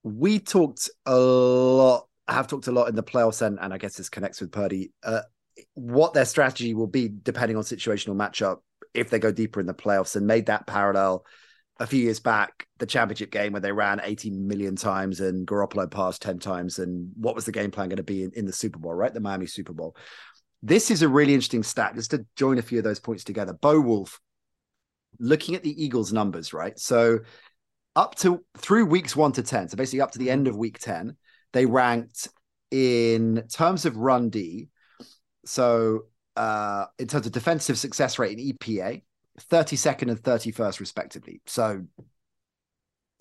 [0.05, 3.97] we talked a lot, have talked a lot in the playoffs, and, and I guess
[3.97, 4.93] this connects with Purdy.
[5.03, 5.21] Uh,
[5.73, 8.60] what their strategy will be depending on situational matchup
[8.93, 11.25] if they go deeper in the playoffs, and made that parallel
[11.79, 15.89] a few years back, the championship game where they ran 18 million times and Garoppolo
[15.89, 16.79] passed 10 times.
[16.79, 19.13] And what was the game plan going to be in, in the Super Bowl, right?
[19.13, 19.97] The Miami Super Bowl.
[20.65, 23.54] This is a really interesting stat just to join a few of those points together.
[23.54, 24.19] Bo Wulf,
[25.19, 26.78] looking at the Eagles' numbers, right?
[26.80, 27.19] So
[27.95, 30.80] up to through weeks one to 10, so basically up to the end of week
[30.80, 31.15] 10,
[31.54, 32.30] they ranked
[32.71, 34.69] in terms of run D.
[35.45, 39.04] So, uh, in terms of defensive success rate in EPA,
[39.51, 41.41] 32nd and 31st, respectively.
[41.45, 41.84] So,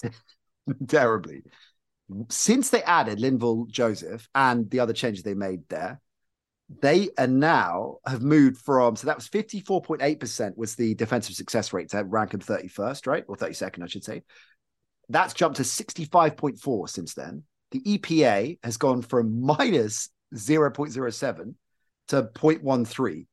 [0.88, 1.42] terribly.
[2.30, 6.00] Since they added Linval Joseph and the other changes they made there,
[6.80, 11.90] they are now have moved from so that was 54.8% was the defensive success rate
[11.90, 13.24] to rank them 31st, right?
[13.28, 14.22] Or 32nd, I should say.
[15.08, 17.44] That's jumped to 65.4 since then.
[17.70, 21.54] The EPA has gone from minus 0.07
[22.08, 23.26] to 0.13.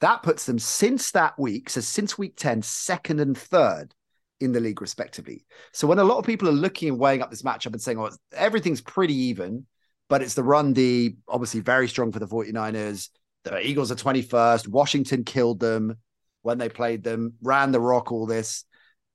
[0.00, 3.94] That puts them since that week, so since week 10, second and third
[4.40, 5.44] in the league, respectively.
[5.72, 7.98] So when a lot of people are looking and weighing up this matchup and saying,
[7.98, 9.66] oh, everything's pretty even,
[10.12, 13.08] but it's the run D, obviously very strong for the 49ers.
[13.44, 14.68] The Eagles are 21st.
[14.68, 15.96] Washington killed them
[16.42, 18.66] when they played them, ran the rock, all this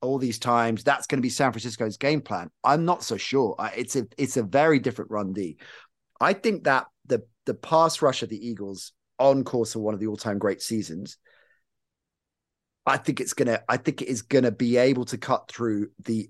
[0.02, 0.84] all these times.
[0.84, 2.50] That's going to be San Francisco's game plan.
[2.64, 3.56] I'm not so sure.
[3.76, 5.58] It's a it's a very different run D.
[6.20, 10.00] I think that the the pass rush of the Eagles on course for one of
[10.00, 11.20] the all time great seasons.
[12.88, 13.62] I think it's gonna.
[13.70, 16.28] I think it is gonna be able to cut through the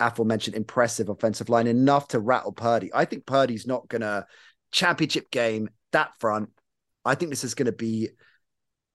[0.00, 2.90] aforementioned impressive offensive line enough to rattle Purdy.
[2.92, 4.26] I think Purdy's not gonna
[4.72, 6.50] championship game that front.
[7.04, 8.10] I think this is gonna be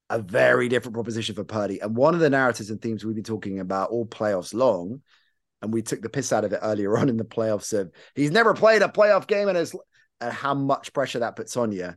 [0.10, 1.80] a very different proposition for Purdy.
[1.80, 5.02] And one of the narratives and themes we've been talking about all playoffs long,
[5.62, 8.32] and we took the piss out of it earlier on in the playoffs of he's
[8.32, 9.76] never played a playoff game and, his,
[10.20, 11.94] and how much pressure that puts on you.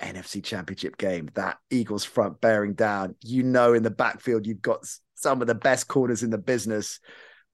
[0.00, 3.16] NFC championship game, that Eagles front bearing down.
[3.22, 7.00] You know, in the backfield, you've got some of the best corners in the business.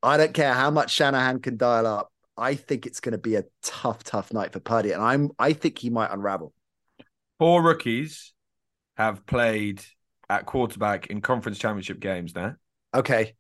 [0.04, 2.12] I don't care how much Shanahan can dial up.
[2.36, 5.52] I think it's going to be a tough, tough night for Purdy, and I'm I
[5.52, 6.52] think he might unravel.
[7.38, 8.32] Four rookies
[8.96, 9.82] have played
[10.28, 12.56] at quarterback in conference championship games now.
[12.92, 13.34] Okay.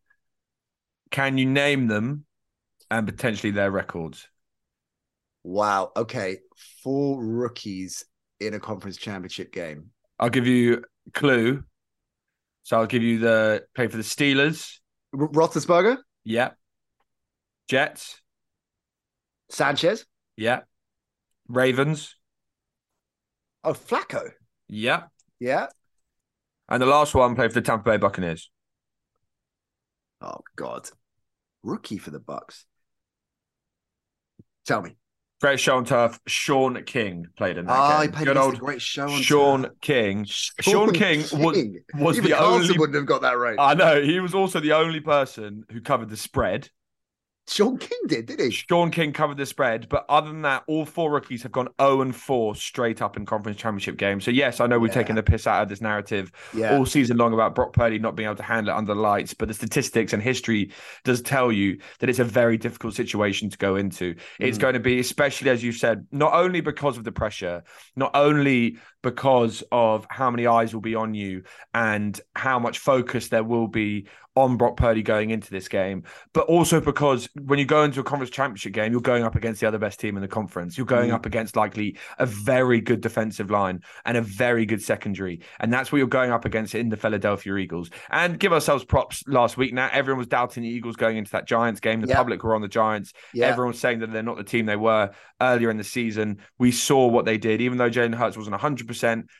[1.10, 2.24] Can you name them
[2.90, 4.26] and potentially their records?
[5.42, 5.92] Wow.
[5.96, 6.38] Okay.
[6.82, 8.04] Four rookies
[8.40, 9.90] in a conference championship game.
[10.18, 11.62] I'll give you a clue.
[12.62, 14.78] So I'll give you the play for the Steelers.
[15.18, 15.98] R- Roethlisberger?
[16.24, 16.50] Yeah.
[17.68, 18.20] Jets?
[19.50, 20.06] Sanchez?
[20.36, 20.60] Yeah.
[21.48, 22.16] Ravens?
[23.62, 24.30] Oh, Flacco?
[24.68, 25.04] Yeah.
[25.38, 25.66] Yeah.
[26.68, 28.50] And the last one played for the Tampa Bay Buccaneers.
[30.20, 30.88] Oh God,
[31.62, 32.64] rookie for the Bucks.
[34.64, 34.96] Tell me.
[35.44, 36.18] Great show on turf.
[36.26, 38.12] Shaun King played in that Oh, he game.
[38.14, 39.72] played Good old great show on Shaun turf.
[39.82, 40.24] King.
[40.24, 41.80] Shaun King was King.
[41.98, 42.78] was Even the Carlson only.
[42.78, 43.56] wouldn't have got that right.
[43.58, 46.70] I know he was also the only person who covered the spread.
[47.46, 48.50] Shaun King did, did he?
[48.50, 52.00] Shaun King covered the spread, but other than that, all four rookies have gone 0
[52.00, 54.24] and 4 straight up in conference championship games.
[54.24, 54.94] So yes, I know we've Yeah.
[55.02, 56.76] taken the piss out of this narrative Yeah.
[56.76, 59.34] all season long about Brock Purdy not being able to handle it under the lights,
[59.34, 60.70] but the statistics and history
[61.04, 64.14] does tell you that it's a very difficult situation to go into.
[64.40, 64.62] It's Mm.
[64.62, 67.62] going to be, especially as you've said, not only because of the pressure,
[67.94, 73.28] not only because of how many eyes will be on you and how much focus
[73.28, 77.64] there will be on Brock Purdy going into this game, but also because when you
[77.64, 80.22] go into a conference championship game, you're going up against the other best team in
[80.22, 80.76] the conference.
[80.76, 81.14] You're going Mm.
[81.14, 85.38] up against likely a very good defensive line and a very good secondary.
[85.60, 87.90] And that's what you're going up against in the Philadelphia Eagles.
[88.10, 89.72] And give ourselves props last week.
[89.72, 92.00] Now, everyone was doubting the Eagles going into that Giants game.
[92.00, 92.16] The Yeah.
[92.16, 93.12] public were on the Giants.
[93.34, 93.46] Yeah.
[93.46, 96.38] Everyone was saying that they're not the team they were earlier in the season.
[96.58, 98.84] We saw what they did, even though Jalen Hurts wasn't 100%,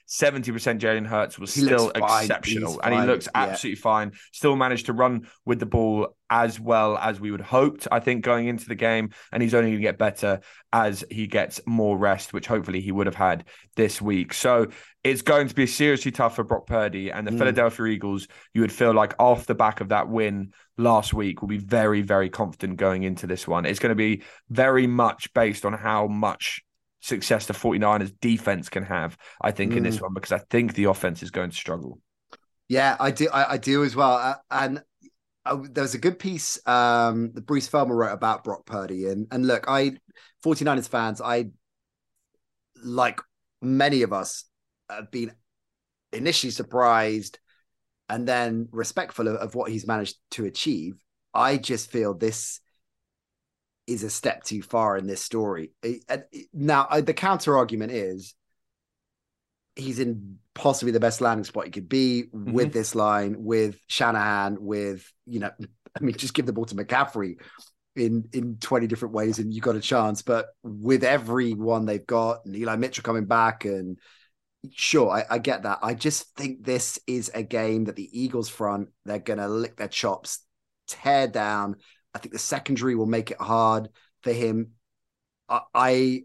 [0.08, 2.80] 70% Jalen Hurts was He still exceptional.
[2.82, 3.42] And he looks Yeah.
[3.44, 4.12] absolutely fine.
[4.32, 8.24] Still managed to run with the ball as well as we would hoped, I think,
[8.24, 9.10] going into the game.
[9.32, 10.40] And he's only going to get better
[10.72, 13.44] as he gets more rest, which hopefully he would have had
[13.76, 14.32] this week.
[14.34, 14.68] So
[15.04, 17.38] it's going to be seriously tough for Brock Purdy and the Mm.
[17.38, 18.26] Philadelphia Eagles.
[18.52, 22.02] You would feel like off the back of that win last week will be very,
[22.02, 23.64] very confident going into this one.
[23.66, 26.62] It's going to be very much based on how much
[27.04, 30.02] success the 49ers defense can have, I think, in this Mm.
[30.02, 32.00] one, because I think the offense is going to struggle.
[32.68, 33.28] Yeah, I do.
[33.30, 34.12] I, I do as well.
[34.12, 34.82] Uh, and
[35.44, 39.06] uh, there was a good piece um, that Bruce Feldman wrote about Brock Purdy.
[39.06, 39.98] And and look, I
[40.42, 41.50] 49ers fans, I
[42.82, 43.20] like
[43.60, 44.44] many of us
[44.88, 45.32] have been
[46.12, 47.38] initially surprised
[48.08, 50.94] and then respectful of, of what he's managed to achieve.
[51.32, 52.60] I just feel this
[53.86, 55.72] is a step too far in this story.
[55.82, 58.34] It- and it- now, the counter argument is
[59.76, 62.52] he's in possibly the best landing spot he could be mm-hmm.
[62.52, 65.50] with this line, with Shanahan, with you know,
[65.96, 67.36] I mean, just give the ball to McCaffrey
[67.96, 70.22] in in 20 different ways and you got a chance.
[70.22, 73.98] But with everyone they've got, and Eli Mitchell coming back, and
[74.72, 75.80] sure, I, I get that.
[75.82, 79.88] I just think this is a game that the Eagles front, they're gonna lick their
[79.88, 80.40] chops,
[80.88, 81.76] tear down.
[82.14, 83.88] I think the secondary will make it hard
[84.22, 84.70] for him.
[85.48, 86.22] I, I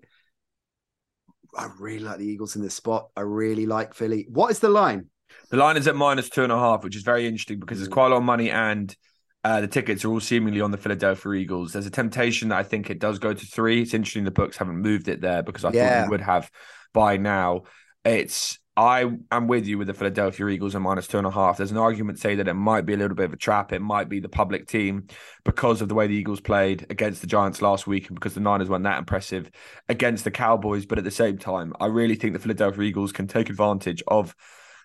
[1.57, 3.09] I really like the Eagles in this spot.
[3.15, 4.27] I really like Philly.
[4.29, 5.07] What is the line?
[5.49, 7.87] The line is at minus two and a half, which is very interesting because there's
[7.87, 8.95] quite a lot of money and
[9.43, 11.73] uh, the tickets are all seemingly on the Philadelphia Eagles.
[11.73, 13.81] There's a temptation that I think it does go to three.
[13.81, 16.03] It's interesting the books haven't moved it there because I thought Yeah.
[16.03, 16.51] they would have
[16.93, 17.63] by now.
[18.03, 21.57] It's I am with you with the Philadelphia Eagles and minus two and a half.
[21.57, 23.73] There's an argument to say that it might be a little bit of a trap.
[23.73, 25.07] It might be the public team
[25.43, 28.39] because of the way the Eagles played against the Giants last week and because the
[28.39, 29.51] Niners weren't that impressive
[29.89, 30.85] against the Cowboys.
[30.85, 34.33] But at the same time, I really think the Philadelphia Eagles can take advantage of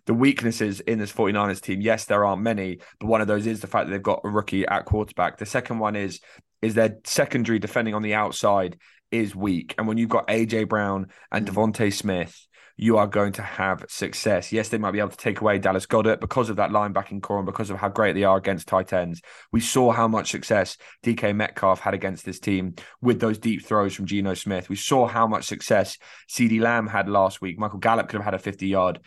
[0.07, 1.81] the weaknesses in this 49ers team.
[1.81, 4.29] Yes, there aren't many, but one of those is the fact that they've got a
[4.29, 5.39] rookie at quarterback.
[5.39, 6.21] The second one is
[6.63, 8.79] is their secondary defending on the outside
[9.11, 9.75] is weak.
[9.77, 11.55] And when you've got AJ Brown and hmm.
[11.55, 14.53] DeVonta Smith, you are going to have success.
[14.53, 17.39] Yes, they might be able to take away Dallas Goedert because of that linebacking core
[17.39, 19.23] and because of how great they are against tight ends.
[19.53, 23.95] We saw how much success DK Metcalf had against this team with those deep throws
[23.95, 24.69] from Geno Smith.
[24.69, 27.59] We saw how much success CeeDee Lamb had last week.
[27.59, 29.01] Michael Gallup could have had a 50 yard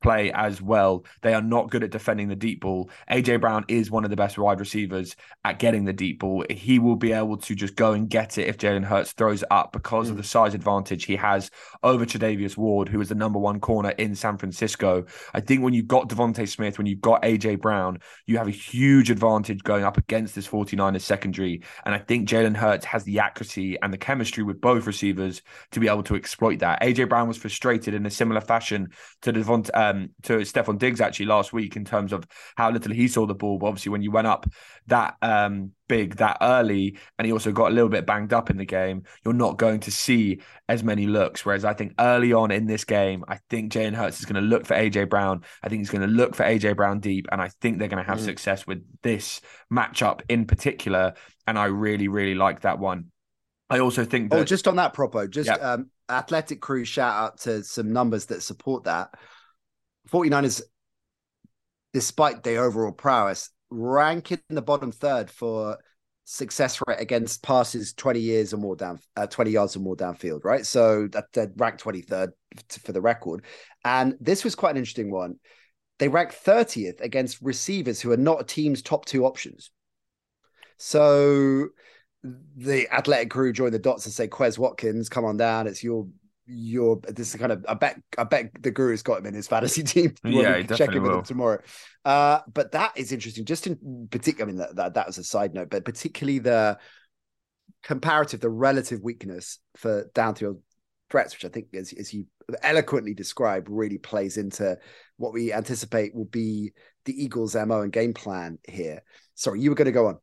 [0.00, 1.04] play as well.
[1.22, 2.90] They are not good at defending the deep ball.
[3.10, 6.44] AJ Brown is one of the best wide receivers at getting the deep ball.
[6.50, 9.48] He will be able to just go and get it if Jalen Hurts throws it
[9.50, 10.18] up because of mm.
[10.18, 11.50] the size advantage he has
[11.82, 15.04] over Tredavious Ward, who is the number one corner in San Francisco.
[15.34, 18.52] I think when you've got DeVonta Smith, when you've got AJ Brown, you have a
[18.52, 21.62] huge advantage going up against this 49ers secondary.
[21.84, 25.80] And I think Jalen Hurts has the accuracy and the chemistry with both receivers to
[25.80, 26.82] be able to exploit that.
[26.82, 28.88] AJ Brown was frustrated in a similar fashion
[29.22, 29.70] to DeVonta.
[29.74, 32.26] Uh, Um, to Stefon Diggs actually last week in terms of
[32.56, 33.58] how little he saw the ball.
[33.58, 34.46] But obviously, when you went up
[34.86, 38.56] that um, big that early, and he also got a little bit banged up in
[38.56, 41.44] the game, you're not going to see as many looks.
[41.44, 44.48] Whereas I think early on in this game, I think Jalen Hurts is going to
[44.48, 45.42] look for AJ Brown.
[45.62, 48.02] I think he's going to look for AJ Brown deep, and I think they're going
[48.04, 48.24] to have Mm.
[48.24, 49.40] success with this
[49.72, 51.14] matchup in particular.
[51.46, 53.06] And I really, really like that one.
[53.68, 55.54] I also think that Oh, just on that propo, just Yeah.
[55.54, 59.14] um, Athletic Crew shout out to some numbers that support that.
[60.08, 60.62] 49ers,
[61.92, 65.78] despite their overall prowess, rank in the bottom third for
[66.24, 70.44] success rate against passes 20 years or more down, uh, 20 yards or more downfield,
[70.44, 70.64] right?
[70.64, 73.44] So that, that ranked 23rd f- for the record.
[73.84, 75.36] And this was quite an interesting one.
[75.98, 79.70] They ranked 30th against receivers who are not a team's top two options.
[80.78, 81.68] So
[82.22, 85.66] the athletic crew join the dots and say, Quez Watkins, come on down.
[85.66, 86.06] It's your
[86.52, 89.48] your this is kind of I bet I bet the guru's got him in his
[89.48, 90.14] fantasy team.
[90.24, 91.60] yeah, he check in with him tomorrow.
[92.04, 93.44] Uh, but that is interesting.
[93.44, 96.78] Just in particular, I mean that, that that was a side note, but particularly the
[97.82, 100.60] comparative, the relative weakness for downfield
[101.10, 102.26] threats, which I think, as, as you
[102.62, 104.78] eloquently described, really plays into
[105.16, 106.72] what we anticipate will be
[107.04, 109.02] the Eagles' MO and game plan here.
[109.34, 110.18] Sorry, you were going to go on.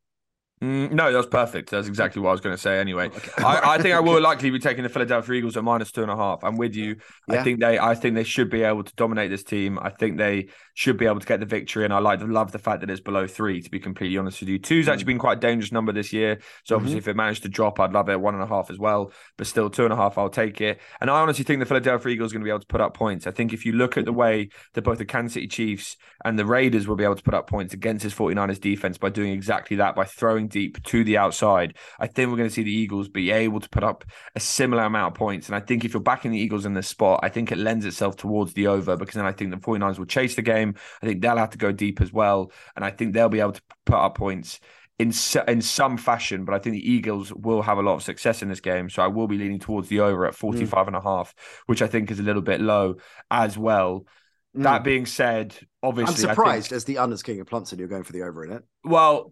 [0.62, 1.70] Mm, no, that was perfect.
[1.70, 2.80] That's exactly what I was going to say.
[2.80, 3.32] Anyway, Okay.
[3.44, 6.10] I, I think I will likely be taking the Philadelphia Eagles at minus two and
[6.10, 6.44] a half.
[6.44, 6.96] I'm with you.
[7.28, 7.42] Yeah.
[7.42, 9.78] I think they, I think they should be able to dominate this team.
[9.80, 12.60] I think they should be able to get the victory, and I like love the
[12.60, 13.62] fact that it's below three.
[13.62, 16.40] To be completely honest with you, two's actually been quite a dangerous number this year.
[16.66, 18.80] So obviously, if it managed to drop, I'd love it one and a half as
[18.80, 19.12] well.
[19.38, 20.80] But still, two and a half, I'll take it.
[21.02, 22.96] And I honestly think the Philadelphia Eagles are going to be able to put up
[22.96, 23.28] points.
[23.28, 26.38] I think if you look at the way that both the Kansas City Chiefs and
[26.38, 29.32] the Raiders will be able to put up points against his 49ers defense by doing
[29.34, 32.72] exactly that, by throwing deep to the outside, I think we're going to see the
[32.74, 34.04] Eagles be able to put up
[34.36, 35.48] a similar amount of points.
[35.48, 37.86] And I think if you're backing the Eagles in this spot, I think it lends
[37.86, 40.76] itself towards the over because then I think the 49ers will chase the game.
[41.02, 42.52] I think they'll have to go deep as well.
[42.76, 44.60] And I think they'll be able to put up points
[45.00, 45.14] in
[45.48, 48.50] in some fashion, but I think the Eagles will have a lot of success in
[48.50, 48.90] this game.
[48.90, 51.36] So I will be leaning towards the over at 45 and a half,
[51.68, 52.96] which I think is a little bit low
[53.30, 54.08] as well.
[54.56, 56.18] That being said, obviously, Mm.
[56.18, 58.44] I'm I think- surprised as the unders king of Plumpton, you're going for the over
[58.44, 58.64] in it.
[58.84, 59.32] well,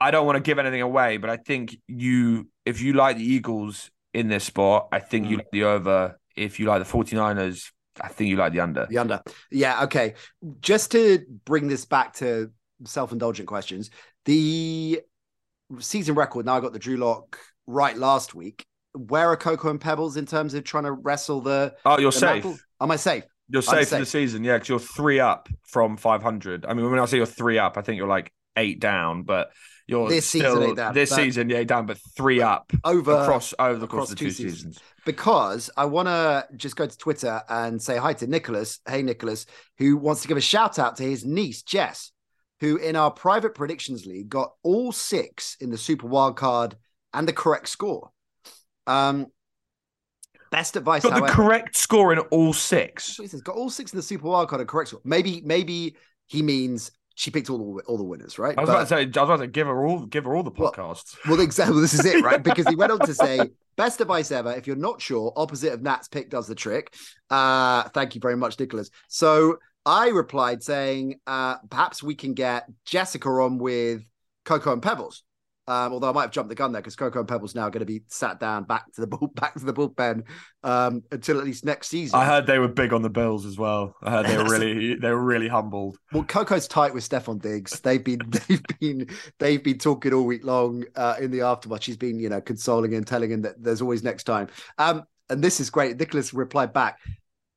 [0.00, 3.24] I don't want to give anything away, but I think you, if you like the
[3.24, 5.40] Eagles in this spot, I think you Mm.
[5.40, 6.18] like the over.
[6.36, 8.86] If you like the 49ers, I think you like the under.
[8.88, 9.20] The under.
[9.50, 10.14] Yeah, okay.
[10.60, 12.50] Just to bring this back to
[12.84, 13.90] self-indulgent questions,
[14.24, 15.00] the
[15.78, 18.64] season record, now I got the Drew Lock right last week.
[18.94, 22.18] Where are Coco and Pebbles in terms of trying to wrestle the, Oh, you're the
[22.18, 22.44] safe.
[22.44, 22.58] mantle?
[22.80, 23.24] Am I safe?
[23.48, 26.64] You're I'm safe for the season, yeah, because you're three up from 500.
[26.66, 29.50] I mean, when I say you're three up, I think you're like eight down, but
[29.90, 33.52] you're This season, still, eight down, This season, yeah, down, but three up Over across
[33.58, 34.56] over the across course of the two two seasons.
[34.76, 34.80] seasons.
[35.04, 38.80] because I want to just go to Twitter and say hi to Nicholas.
[38.88, 39.46] Hey, Nicholas,
[39.78, 42.12] who wants to give a shout out to his niece, Jess,
[42.60, 46.76] who in our private predictions league got all six in the Super Wild Card
[47.12, 48.10] and the correct score.
[48.86, 49.26] Um,
[50.50, 53.18] best advice, Got the correct score in all six.
[53.44, 55.00] Got all six in the Super Wild Card and correct score.
[55.04, 58.56] Maybe, maybe he means she picked all the all the winners, right?
[58.56, 60.34] I was But- about to say, I was about to give her all, give her
[60.34, 61.16] all the Well, podcasts.
[61.28, 61.80] Well, exactly.
[61.82, 62.42] This is it, right?
[62.42, 64.52] Because he went on to say, best advice ever.
[64.52, 66.94] If you're not sure, opposite of Nat's pick does the trick.
[67.28, 68.88] Uh, thank you very much, Nicholas.
[69.08, 74.00] So I replied saying, uh, perhaps we can get Jessica on with
[74.46, 75.22] Coco and Pebbles.
[75.70, 77.78] Um, although I might have jumped the gun there because Coco and Pebbles now going
[77.78, 80.24] to be sat down back to the bull, back to the bullpen
[80.64, 82.18] um, until at least next season.
[82.18, 83.94] I heard they were big on the Bills as well.
[84.02, 85.96] I heard they were really, they were really humbled.
[86.12, 87.78] Well, Coco's tight with Stefon Diggs.
[87.78, 91.84] They've been they've been they've been talking all week long uh, in the aftermath.
[91.84, 94.48] She's been, you know, consoling him, telling him that there's always next time.
[94.76, 95.96] Um, and this is great.
[95.96, 96.98] Nicholas replied back.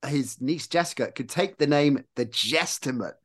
[0.05, 3.15] His niece Jessica could take the name the Jestiment.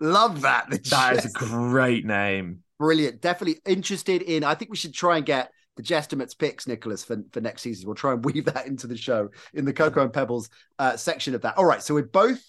[0.00, 0.68] Love that.
[0.68, 2.64] The That is a great name.
[2.82, 3.20] Brilliant.
[3.20, 4.42] Definitely interested in.
[4.42, 7.86] I think we should try and get the Jestimates picks, Nicholas, for, for next season.
[7.86, 11.36] We'll try and weave that into the show in the Coco and Pebbles uh, section
[11.36, 11.56] of that.
[11.56, 11.80] All right.
[11.80, 12.42] So we're both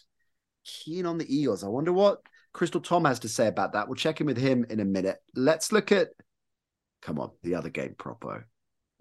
[0.66, 1.64] keen on the Eagles.
[1.64, 3.88] I wonder what Crystal Tom has to say about that.
[3.88, 5.18] We'll check in with him in a minute.
[5.36, 6.08] Let's look at,
[7.04, 8.42] come on, the other game, Propo.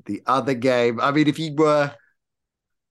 [0.04, 1.00] The other game.
[1.00, 1.94] I mean, if you were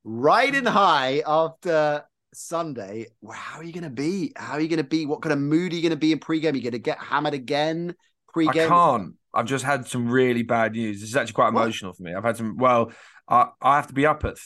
[0.03, 4.33] riding high after Sunday, well, how are you going to be?
[4.35, 5.05] How are you going to be?
[5.05, 6.53] What kind of mood are you going to be in pregame?
[6.53, 7.93] Are you going to get hammered again
[8.37, 9.13] I can't.
[9.33, 10.99] I've just had some really bad news.
[11.01, 11.61] This is actually quite What?
[11.63, 12.13] emotional for me.
[12.13, 12.57] I've had some.
[12.57, 12.91] Well,
[13.29, 14.37] I I have to be up at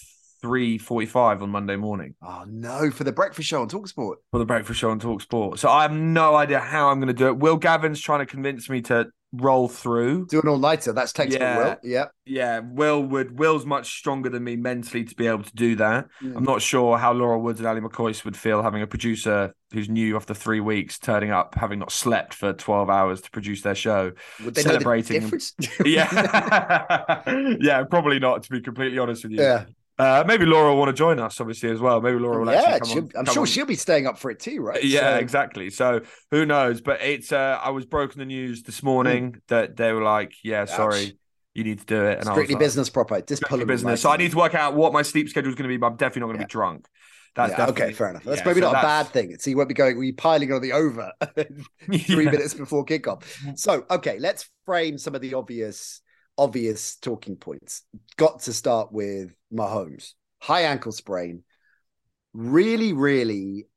[0.41, 4.15] three forty-five on Monday morning Oh no, for the breakfast show on Talksport.
[4.31, 5.57] for the breakfast show on Talk Sport.
[5.59, 7.37] So I have no idea how I'm going to do it.
[7.37, 10.27] Will Gavin's trying to convince me to roll through.
[10.27, 10.93] Do an all nighter.
[10.93, 11.57] That's textbook Yeah.
[11.57, 11.75] Will.
[11.83, 12.11] Yep.
[12.25, 13.37] Yeah, Will would.
[13.37, 16.07] Will's much stronger than me mentally to be able to do that.
[16.21, 16.37] Mm.
[16.37, 19.89] I'm not sure how Laura Woods and Ally McCoist would feel having a producer who's
[19.89, 23.75] new after three weeks turning up, having not slept for 12 hours to produce their
[23.75, 24.11] show.
[24.43, 25.29] Would they celebrating.
[25.29, 25.51] the?
[25.85, 28.43] Yeah, yeah, probably not.
[28.43, 29.65] To be completely honest with you, yeah.
[29.97, 32.01] Uh, maybe Laura will want to join us, obviously as well.
[32.01, 33.45] Maybe Laura will yeah, actually come she'll- on- I'm sure on.
[33.47, 34.83] she'll be staying up for it too, right?
[34.83, 35.69] Yeah, So- exactly.
[35.69, 36.81] So who knows?
[36.81, 40.61] But it's uh I was broken the news this morning that they were like, Yeah,
[40.63, 40.69] Ouch.
[40.69, 41.17] sorry,
[41.53, 42.19] you need to do it.
[42.19, 43.21] And I was Strictly like, business proper.
[43.21, 44.01] Just strictly pull business.
[44.01, 45.87] So I need to work out what my sleep schedule is going to be, but
[45.87, 46.47] I'm definitely not going to Yeah.
[46.47, 46.87] be drunk.
[47.35, 48.23] That's yeah, okay, fair enough.
[48.23, 49.37] That's yeah, maybe so not a bad thing.
[49.39, 52.31] So you won't be going, you piling on the over three Yeah.
[52.31, 53.23] minutes before kickoff?
[53.59, 56.01] So, okay, let's frame some of the obvious,
[56.37, 57.83] obvious talking points.
[58.17, 60.13] Got to start with Mahomes.
[60.39, 61.43] High ankle sprain.
[62.33, 63.67] Really, really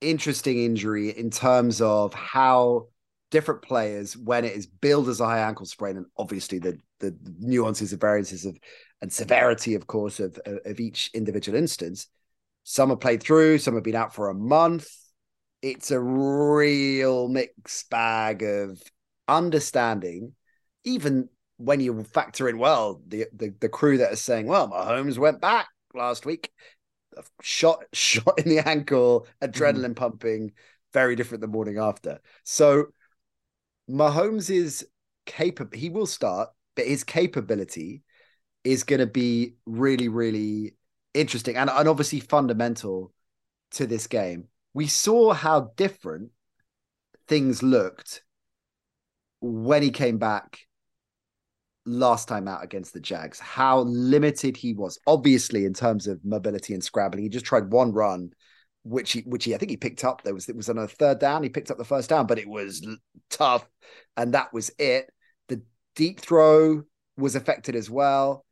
[0.00, 2.88] interesting injury in terms of how
[3.30, 7.16] different players when it is billed as a high ankle sprain, and obviously the the
[7.38, 8.58] nuances and variances of
[9.00, 12.08] and severity, of course, of of each individual instance.
[12.64, 14.88] Some have played through, some have been out for a month.
[15.62, 18.80] It's a real mixed bag of
[19.26, 20.34] understanding,
[20.84, 21.28] even
[21.58, 25.40] when you factor in well the the, the crew that are saying, well, Mahomes went
[25.40, 26.50] back last week,
[27.42, 29.96] shot shot in the ankle, adrenaline mm.
[29.96, 30.52] pumping,
[30.92, 32.20] very different the morning after.
[32.44, 32.86] So
[33.90, 34.86] Mahomes is
[35.26, 35.76] capable.
[35.76, 38.02] He will start, but his capability
[38.64, 40.74] is going to be really, really
[41.14, 43.12] interesting and, and obviously fundamental
[43.72, 44.48] to this game.
[44.74, 46.30] We saw how different
[47.26, 48.22] things looked
[49.40, 50.67] when he came back
[51.88, 54.98] last time out against the Jags, how limited he was.
[55.06, 58.30] Obviously, in terms of mobility and scrabbling, he just tried one run,
[58.84, 60.22] which he, which he, I think he picked up.
[60.22, 61.42] There was it was on a third down.
[61.42, 62.86] He picked up the first down, but it was
[63.30, 63.66] tough,
[64.16, 65.10] and that was it.
[65.48, 65.62] The
[65.96, 66.84] deep throw
[67.16, 68.44] was affected as well.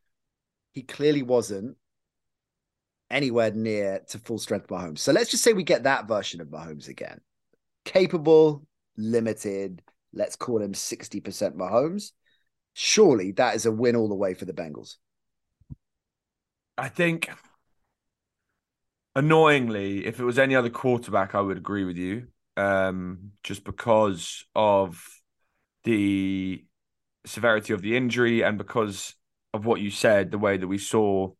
[0.73, 1.77] He clearly wasn't
[3.09, 4.99] anywhere near to full strength Mahomes.
[4.99, 7.21] So let's just say we get that version of Mahomes again.
[7.85, 8.65] Capable,
[8.97, 9.81] limited,
[10.13, 12.11] let's call him 60% Mahomes
[12.79, 14.97] surely that is a win all the way for the Bengals.
[16.77, 17.27] I think
[19.15, 22.27] annoyingly, if it was any other quarterback, I would agree with you.
[22.55, 25.03] Um, just because of
[25.85, 26.63] the
[27.25, 29.15] severity of the injury and because
[29.55, 31.31] of what you said, the way that we saw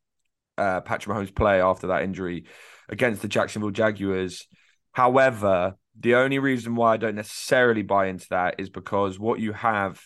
[0.58, 2.46] uh, Patrick Mahomes play after that injury
[2.90, 4.48] against the Jacksonville Jaguars.
[4.92, 9.54] However, the only reason why I don't necessarily buy into that is because what you
[9.54, 10.02] have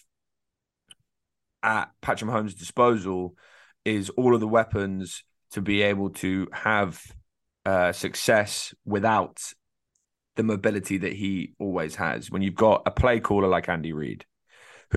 [1.64, 3.36] at Patrick Mahomes' disposal
[3.86, 7.01] is all of the weapons to be able to have
[7.66, 9.41] uh, success without
[10.36, 12.32] the mobility that he always has.
[12.32, 14.26] When you've got a play caller like Andy Reid,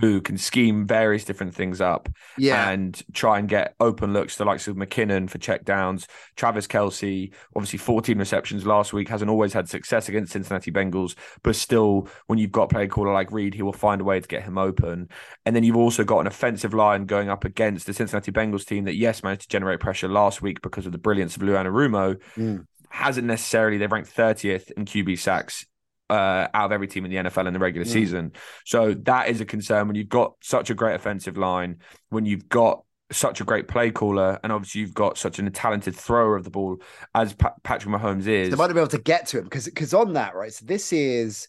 [0.01, 2.71] who can scheme various different things up yeah.
[2.71, 6.07] and try and get open looks to the likes of McKinnon for check downs.
[6.37, 11.57] Travis Kelce, obviously 14 receptions last week, hasn't always had success against Cincinnati Bengals, but
[11.57, 14.29] still, when you've got a play caller like Reid, he will find a way to
[14.29, 15.09] get him open.
[15.47, 18.85] And then you've also got an offensive line going up against the Cincinnati Bengals team
[18.85, 22.21] that, yes, managed to generate pressure last week because of the brilliance of Lou Anarumo.
[22.37, 22.67] Mm.
[22.91, 25.67] Hasn't necessarily, they've ranked 30th in QB sacks
[26.11, 27.93] uh, out of every team in the NFL in the regular mm.
[27.93, 28.33] season.
[28.65, 31.79] So that is a concern when you've got such a great offensive line,
[32.11, 35.95] when you've got such a great play caller, and obviously you've got such a talented
[35.95, 36.77] thrower of the ball
[37.15, 38.51] as pa- Patrick Mahomes is.
[38.51, 40.53] They might not be able to get to him because because on that right.
[40.53, 41.49] So this is.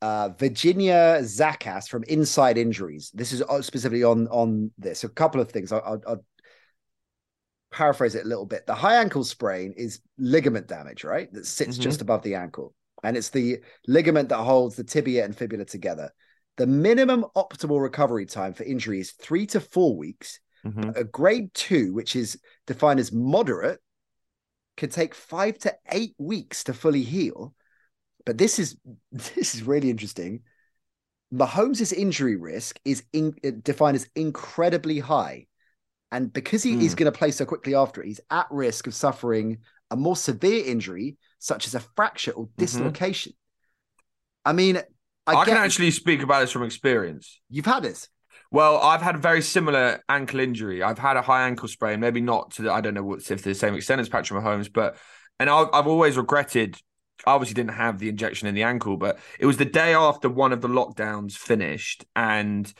[0.00, 3.12] Uh, Virginia Zakas from Inside Injuries.
[3.14, 5.04] This is uh, specifically on on this.
[5.04, 5.70] A couple of things.
[5.70, 6.24] I'll, I'll, I'll
[7.70, 8.66] paraphrase it a little bit.
[8.66, 11.32] The high ankle sprain is ligament damage, right?
[11.32, 11.82] That sits mm-hmm.
[11.82, 16.10] just above the ankle and it's the ligament that holds the tibia and fibula together.
[16.56, 20.38] The minimum optimal recovery time for injury is three to four weeks.
[20.64, 20.90] Mm-hmm.
[20.94, 23.80] A grade two, which is defined as moderate,
[24.76, 27.54] can take five to eight weeks to fully heal.
[28.24, 28.76] But this is
[29.12, 30.42] this is really interesting.
[31.32, 35.46] Mahomes' injury risk is in, defined as incredibly high.
[36.10, 36.80] And because he, mm.
[36.82, 39.58] he's going to play so quickly after he's at risk of suffering
[39.90, 42.60] a more severe injury such as a fracture or mm-hmm.
[42.60, 43.32] dislocation.
[43.32, 44.48] Mm-hmm.
[44.48, 44.76] I mean,
[45.26, 47.40] I, I can actually speak about this from experience.
[47.50, 48.08] You've had this.
[48.52, 50.82] Well, I've had a very similar ankle injury.
[50.82, 53.42] I've had a high ankle sprain, maybe not to the, I don't know what, if
[53.42, 54.96] to the same extent as Patrick Mahomes, but
[55.40, 56.76] and I've, I've always regretted.
[57.26, 60.28] I obviously didn't have the injection in the ankle, but it was the day after
[60.28, 62.72] one of the lockdowns finished, and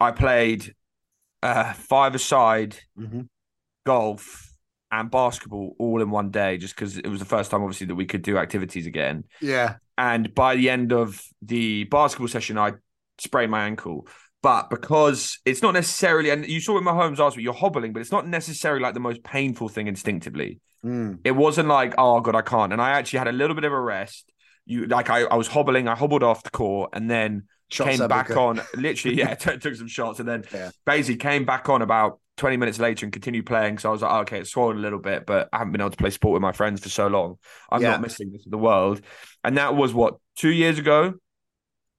[0.00, 0.74] I played
[1.42, 3.22] uh, five aside mm-hmm.
[3.84, 4.49] golf
[4.92, 7.94] and basketball all in one day just because it was the first time obviously that
[7.94, 9.24] we could do activities again.
[9.40, 9.76] Yeah.
[9.96, 12.72] And by the end of the basketball session i
[13.18, 14.06] sprained my ankle.
[14.42, 18.00] But because it's not necessarily and you saw with Mahomes last week you're hobbling but
[18.00, 20.60] it's not necessarily like the most painful thing instinctively.
[20.82, 21.18] Mm.
[21.24, 22.72] it wasn't like oh god i can't.
[22.72, 24.32] And i actually had a little bit of a rest.
[24.66, 28.08] You like i, I was hobbling i hobbled off the court and then Shots came
[28.08, 30.70] back on literally yeah t- took some shots and then yeah.
[30.84, 33.76] basically came back on about 20 minutes later and continued playing.
[33.78, 35.82] So I was like, oh, okay, it's swallowed a little bit, but I haven't been
[35.82, 37.36] able to play sport with my friends for so long.
[37.70, 37.90] I'm yeah.
[37.90, 39.02] not missing this in the world.
[39.44, 41.14] And that was what, two years ago?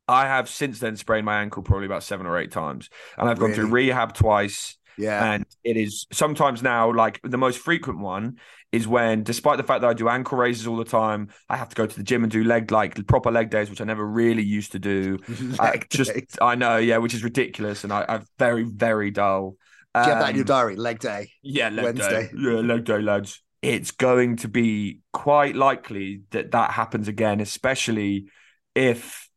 [0.08, 2.90] I have since then sprained my ankle probably about seven or eight times.
[3.20, 3.54] And I've really?
[3.54, 4.78] gone through rehab twice.
[4.98, 5.34] Yeah.
[5.34, 8.38] And it is sometimes now like the most frequent one
[8.72, 11.70] is when, despite the fact that I do ankle raises all the time, I have
[11.70, 14.06] to go to the gym and do leg like proper leg days, which I never
[14.06, 15.20] really used to do.
[15.60, 16.38] I just days.
[16.42, 17.84] I know, yeah, which is ridiculous.
[17.84, 19.58] And I, I'm very, very dull.
[19.94, 20.76] Do you have that in your um, diary?
[20.78, 21.32] Leg day.
[21.42, 22.28] Yeah, leg Wednesday.
[22.28, 22.30] day.
[22.34, 23.42] Yeah, leg day, lads.
[23.62, 28.28] It's going to be quite likely that that happens again, especially
[28.74, 29.30] if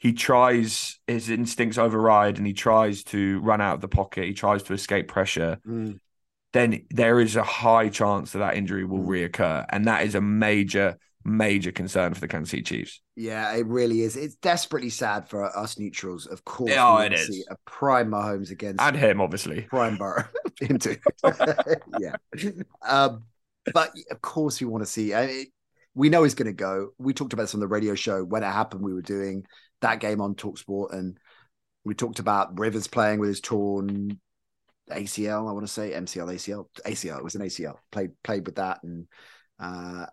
[0.00, 4.24] he tries his instincts override and he tries to run out of the pocket.
[4.24, 5.60] He tries to escape pressure.
[5.66, 6.00] Mm.
[6.52, 9.30] Then there is a high chance that that injury will Mm.
[9.30, 13.00] reoccur, and that is a major, major concern for the Kansas City Chiefs.
[13.14, 14.16] Yeah, it really is.
[14.16, 16.26] It's desperately sad for us neutrals.
[16.26, 17.46] Of course, we it is.
[17.50, 19.62] a prime Mahomes against And him, obviously.
[19.62, 20.24] prime Burrow.
[20.60, 20.96] Him too.
[22.00, 22.16] yeah.
[22.82, 23.24] Um,
[23.72, 25.14] but of course, we want to see.
[25.14, 25.46] I mean,
[26.00, 26.92] we know he's going to go.
[26.96, 28.82] We talked about this on the radio show when it happened.
[28.82, 29.44] We were doing
[29.82, 31.18] that game on Talksport, and
[31.84, 34.18] we talked about Rivers playing with his torn
[34.90, 35.46] ACL.
[35.46, 37.18] I want to say MCL, ACL, ACL.
[37.18, 37.76] It was an ACL.
[37.92, 39.08] Played played with that, and
[39.58, 40.06] uh,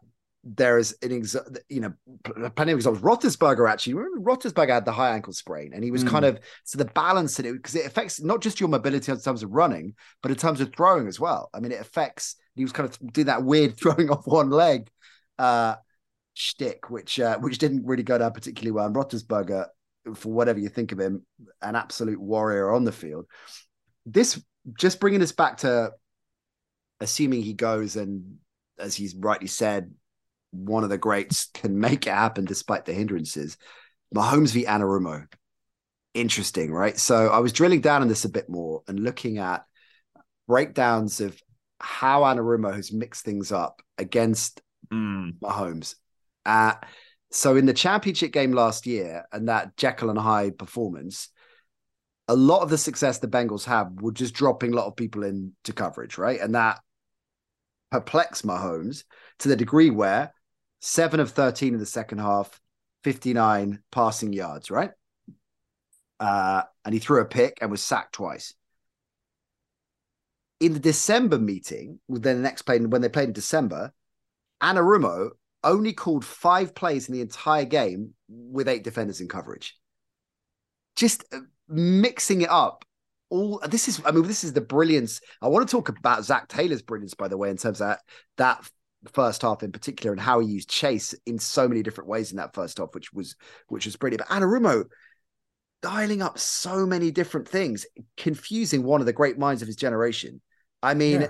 [0.43, 1.93] there is an exa- you know
[2.25, 3.01] pl- plenty of examples.
[3.01, 6.09] Roethlisberger actually, remember Roethlisberger had the high ankle sprain, and he was Mm.
[6.09, 9.21] kind of so the balance in it because it affects not just your mobility in
[9.21, 11.49] terms of running, but in terms of throwing as well.
[11.53, 12.35] I mean, it affects.
[12.55, 14.89] He was kind of doing that weird throwing off one leg
[15.39, 15.75] uh
[16.33, 18.85] shtick, which uh, which didn't really go down particularly well.
[18.85, 19.67] And Roethlisberger,
[20.15, 21.25] for whatever you think of him,
[21.61, 23.25] an absolute warrior on the field.
[24.05, 24.41] This
[24.77, 25.91] just bringing us back to
[26.99, 28.37] assuming he goes and
[28.79, 29.91] as he's rightly said,
[30.51, 33.57] one of the greats can make it happen despite the hindrances.
[34.15, 35.25] Mahomes v Anarumo.
[36.13, 36.97] Interesting, right?
[36.97, 39.65] So I was drilling down on this a bit more and looking at
[40.47, 41.39] breakdowns of
[41.79, 44.61] how Anarumo has mixed things up against
[44.91, 45.39] Mm.
[45.39, 45.95] Mahomes.
[46.45, 46.73] Uh,
[47.31, 51.29] so in the championship game last year and that Jekyll and Hyde performance,
[52.27, 55.23] a lot of the success the Bengals have were just dropping a lot of people
[55.23, 56.39] into coverage, right?
[56.39, 56.79] And that
[57.91, 59.03] perplexed Mahomes
[59.39, 60.33] to the degree where
[60.79, 62.59] seven of 13 in the second half,
[63.03, 64.91] 59 passing yards, right?
[66.19, 68.53] Uh, and he threw a pick and was sacked twice.
[70.59, 73.93] In the December meeting, with their next play, when they played in December,
[74.61, 75.29] Anarumo
[75.63, 79.77] only called five plays in the entire game with eight defenders in coverage.
[80.95, 82.85] Just uh, mixing it up.
[83.29, 85.19] All this is, I mean, this is the brilliance.
[85.41, 87.99] I want to talk about Zac Taylor's brilliance, by the way, in terms of that,
[88.37, 88.69] that
[89.13, 92.37] first half in particular and how he used Chase in so many different ways in
[92.37, 93.35] that first half, which was
[93.67, 94.23] which was brilliant.
[94.27, 94.85] But Anarumo
[95.81, 97.85] dialing up so many different things,
[98.15, 100.41] confusing one of the great minds of his generation.
[100.81, 101.29] I mean, Yeah.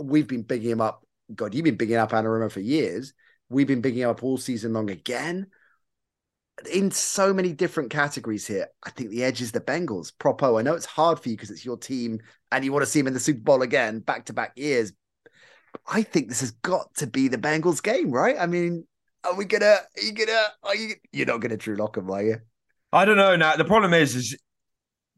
[0.00, 1.04] we've been bigging him up.
[1.34, 3.12] God, you've been bigging up Anarumo for years.
[3.48, 5.46] We've been bigging up all season long again.
[6.70, 10.12] In so many different categories here, I think the edge is the Bengals.
[10.12, 12.20] Propo, I know it's hard for you because it's your team
[12.50, 14.92] and you want to see them in the Super Bowl again, back to back years.
[15.86, 18.36] I think this has got to be the Bengals game, right?
[18.38, 18.86] I mean,
[19.24, 19.64] are we gonna?
[19.66, 20.44] Are you gonna?
[20.62, 20.94] Are you?
[21.12, 22.36] You're not gonna Drew Lock 'em, are you?
[22.92, 23.36] I don't know.
[23.36, 24.36] Now the problem is, is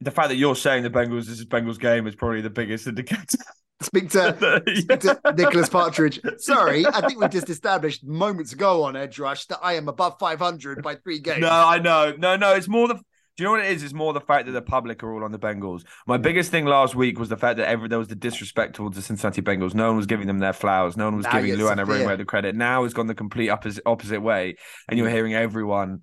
[0.01, 2.87] the fact that you're saying the Bengals this is Bengals game is probably the biggest
[2.87, 3.39] indicator.
[3.85, 6.21] Speak to Speak to Nicholas Partridge.
[6.39, 10.19] Sorry, I think we just established moments ago on Edge Rush that I am above
[10.19, 11.41] 500 by three games.
[11.41, 12.15] No, I know.
[12.17, 12.55] No, no.
[12.55, 12.95] It's more the.
[12.95, 13.83] Do you know what it is?
[13.83, 15.83] It's more the fact that the public are all on the Bengals.
[16.07, 16.23] My hmm.
[16.23, 19.03] biggest thing last week was the fact that every there was the disrespect towards the
[19.03, 19.75] Cincinnati Bengals.
[19.75, 20.97] No one was giving them their flowers.
[20.97, 21.85] No one was Now giving Luana.
[21.85, 22.55] Ringway the credit.
[22.55, 24.57] Now it's gone the complete opposite opposite way,
[24.89, 25.15] and you're hmm.
[25.15, 26.03] hearing everyone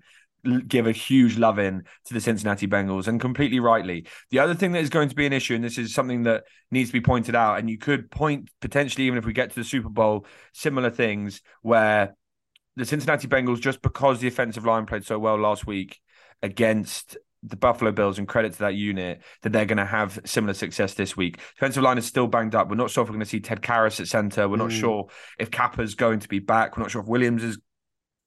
[0.66, 4.06] give a huge love in to the Cincinnati Bengals, and completely rightly.
[4.30, 6.44] The other thing that is going to be an issue, and this is something that
[6.70, 9.56] needs to be pointed out, and you could point potentially even if we get to
[9.56, 12.16] the Super Bowl, similar things where
[12.76, 16.00] the Cincinnati Bengals, just because the offensive line played so well last week
[16.42, 20.54] against the Buffalo Bills, and credit to that unit, that they're going to have similar
[20.54, 21.38] success this week.
[21.54, 22.68] Defensive line is still banged up.
[22.70, 24.48] We're not sure if we're going to see Ted Karras at center.
[24.48, 24.80] We're not Mm.
[24.80, 25.08] sure
[25.40, 26.76] if Cappa's going to be back.
[26.76, 27.58] We're not sure if Williams is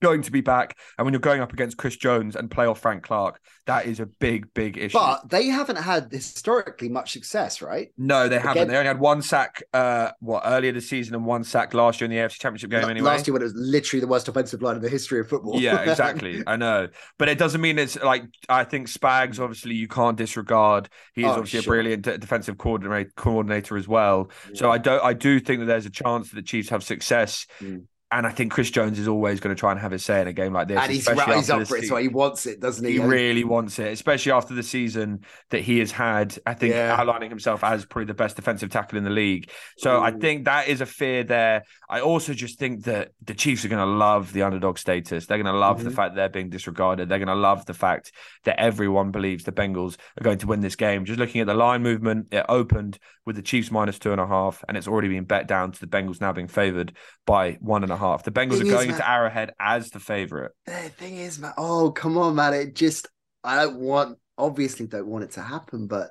[0.06, 0.78] going to be back.
[0.97, 4.06] And when you're going up against Chris Jones and playoff Frank Clark, that is a
[4.06, 4.97] big, big issue.
[4.97, 7.89] But they haven't had historically much success, right?
[7.97, 8.51] no, they haven't.
[8.64, 11.99] Again- They only had one sack, uh, what earlier this season, and one sack last
[11.99, 12.84] year in the AFC Championship game.
[12.89, 15.28] Anyway, Last year when it was literally the worst offensive line in the history of
[15.28, 15.60] football.
[15.60, 16.43] yeah, exactly.
[16.45, 16.88] I know,
[17.18, 19.39] but it doesn't mean it's like I think Spags.
[19.39, 20.89] Obviously, you can't disregard.
[21.16, 21.74] He is Oh, obviously sure.
[21.74, 24.30] a brilliant de- defensive coordinator, coordinator as well.
[24.53, 25.03] So I don't.
[25.03, 27.47] I do think that there's a chance that the Chiefs have success.
[27.62, 27.86] Mm.
[28.16, 30.28] And I think Chris Jones is always going to try and have his say in
[30.28, 30.80] a game like this.
[30.80, 31.84] and he's, especially he's up for it.
[31.84, 32.93] So he wants it, doesn't he?
[32.93, 36.38] he really wants it, especially after the season that he has had.
[36.45, 36.95] I think Yeah.
[36.97, 39.49] outlining himself as probably the best defensive tackle in the league.
[39.78, 41.63] So I think that is a fear there.
[41.90, 45.26] I also just think that the Chiefs are going to love the underdog status.
[45.26, 45.96] They're going to love the Mhm.
[45.96, 47.10] fact that they're being disregarded.
[47.10, 48.12] They're going to love the fact
[48.44, 51.06] that everyone believes the Bengals are going to win this game.
[51.06, 54.28] Just looking at the line movement, it opened with the Chiefs minus two and a
[54.28, 57.84] half, and it's already been bet down to the Bengals now being favored by one
[57.84, 58.24] and a half.
[58.24, 60.52] The Bengals Thing are is, going man- into Arrowhead as the favorite.
[60.66, 61.54] The thing is, man.
[61.58, 62.54] Oh, come on, man.
[62.54, 63.08] It just,
[63.44, 66.10] I don't want, obviously, don't want it to happen, but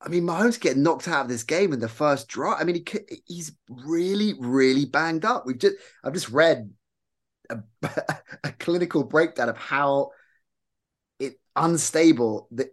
[0.00, 2.60] I mean, Mahomes getting knocked out of this game in the first drive.
[2.60, 5.44] I mean, he, he's really, really banged up.
[5.46, 6.70] We've just, I've just read
[7.50, 7.58] a,
[8.44, 10.10] a clinical breakdown of how
[11.18, 12.68] it unstable, that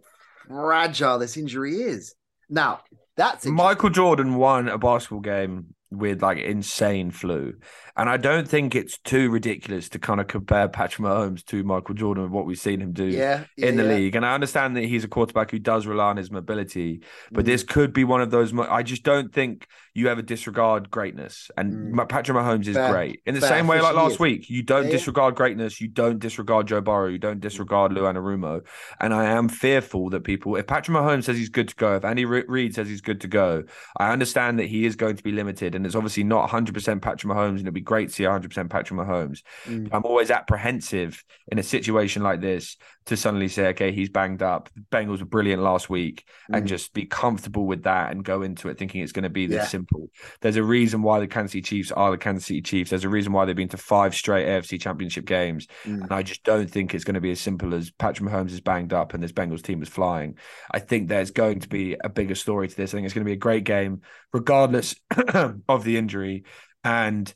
[0.46, 2.14] fragile this injury is.
[2.50, 2.80] Now,
[3.16, 7.54] that's Michael Jordan won a basketball game with like insane flu.
[7.96, 11.94] And I don't think it's too ridiculous to kind of compare Patrick Mahomes to Michael
[11.94, 13.94] Jordan and what we've seen him do yeah, yeah, in the yeah.
[13.94, 14.16] league.
[14.16, 17.46] And I understand that he's a quarterback who does rely on his mobility, but Mm.
[17.46, 18.52] this could be one of those.
[18.52, 21.52] Mo- I just don't think you ever disregard greatness.
[21.56, 22.08] And Mm.
[22.08, 22.90] Patrick Mahomes is Fair.
[22.92, 23.20] great.
[23.26, 23.50] In the Fair.
[23.50, 25.80] same way, like last week, you don't disregard greatness.
[25.80, 27.06] You don't disregard Joe Burrow.
[27.06, 28.62] You don't disregard Lou Anarumo.
[29.00, 32.04] And I am fearful that people, if Patrick Mahomes says he's good to go, if
[32.04, 33.62] Andy Re- Reid says he's good to go,
[33.96, 35.76] I understand that he is going to be limited.
[35.76, 37.50] And it's obviously not 100% Patrick Mahomes.
[37.50, 39.42] And it'd be great to see 100% Patrick Mahomes.
[39.66, 39.88] Mm.
[39.92, 41.22] I'm always apprehensive
[41.52, 42.76] in a situation like this
[43.06, 44.70] to suddenly say, okay, he's banged up.
[44.74, 46.68] The Bengals were brilliant last week, and Mm.
[46.68, 49.56] just be comfortable with that and go into it thinking it's going to be this
[49.64, 49.66] Yeah.
[49.66, 50.10] simple.
[50.40, 52.90] There's a reason why the Kansas City Chiefs are the Kansas City Chiefs.
[52.90, 56.02] There's a reason why they've been to five straight AFC Championship games, Mm.
[56.04, 58.60] and I just don't think it's going to be as simple as Patrick Mahomes is
[58.60, 60.38] banged up and this Bengals team is flying.
[60.70, 62.92] I think there's going to be a bigger story to this.
[62.92, 64.00] I think it's going to be a great game,
[64.32, 64.94] regardless
[65.68, 66.44] of the injury,
[66.82, 67.32] and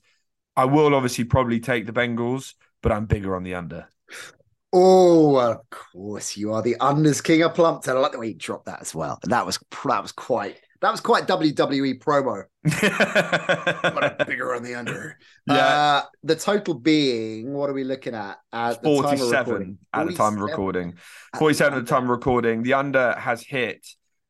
[0.59, 3.87] I will obviously probably take the Bengals, but I'm bigger on the under.
[4.73, 7.97] Oh, of course you are the unders king of Plumpton.
[7.97, 9.21] I like the way you dropped that as well.
[9.23, 12.43] That was that was quite that was quite WWE promo.
[13.83, 15.17] But I'm bigger on the under.
[15.47, 15.55] Yeah.
[15.55, 18.39] Uh, the total being, what are we looking at?
[18.53, 19.79] At the time of 47 recording?
[19.95, 20.95] at the time of 47 recording.
[21.33, 22.63] at 47 at the time of recording.
[22.65, 23.87] The under has hit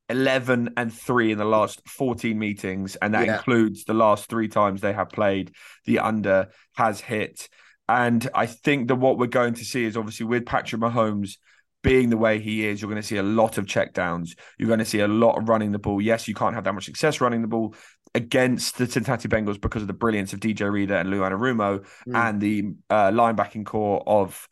[0.09, 3.37] 11 and 3 in the last 14 meetings, and that Yeah.
[3.37, 5.53] includes the last three times they have played.
[5.85, 7.49] The under has hit.
[7.89, 11.39] And I think that what we're going to see is obviously with Patrick Mahomes
[11.83, 14.31] being the way he is, you're going to see a lot of checkdowns.
[14.59, 16.01] You're going to see a lot of running the ball.
[16.01, 17.75] Yes, you can't have that much success running the ball
[18.15, 22.15] against the Cincinnati Bengals because of the brilliance of DJ Reader and Lou Anarumo Mm.
[22.29, 24.49] and the uh, linebacking core of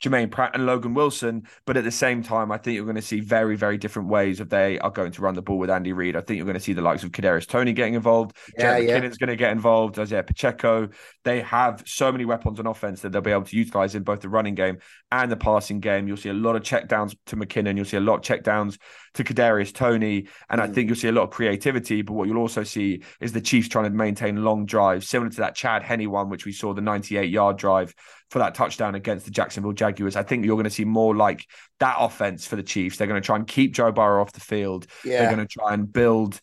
[0.00, 1.46] Germaine Pratt and Logan Wilson.
[1.66, 4.40] But at the same time, I think you're going to see very, very different ways
[4.40, 6.16] of they are going to run the ball with Andy Reid.
[6.16, 8.36] I think you're going to see the likes of Kadarius Toney getting involved.
[8.58, 9.00] Yeah, Jerick yeah.
[9.00, 9.98] McKinnon's going to get involved.
[9.98, 10.88] Isaiah Pacheco.
[11.24, 14.20] They have so many weapons on offense that they'll be able to utilize in both
[14.20, 14.78] the running game
[15.10, 16.08] and the passing game.
[16.08, 17.76] You'll see a lot of checkdowns to McKinnon.
[17.76, 18.78] You'll see a lot of checkdowns
[19.14, 20.26] to Kadarius Toney.
[20.50, 20.74] And I Mm.
[20.74, 22.02] think you'll see a lot of creativity.
[22.02, 25.36] But what you'll also see is the Chiefs trying to maintain long drives, similar to
[25.38, 27.94] that Chad Henne one, which we saw the 98 yard drive
[28.34, 30.16] for that touchdown against the Jacksonville Jaguars.
[30.16, 31.46] I think you're going to see more like
[31.78, 32.96] that offense for the Chiefs.
[32.96, 34.88] They're going to try and keep Joe Burrow off the field.
[35.04, 36.40] They're going to try and build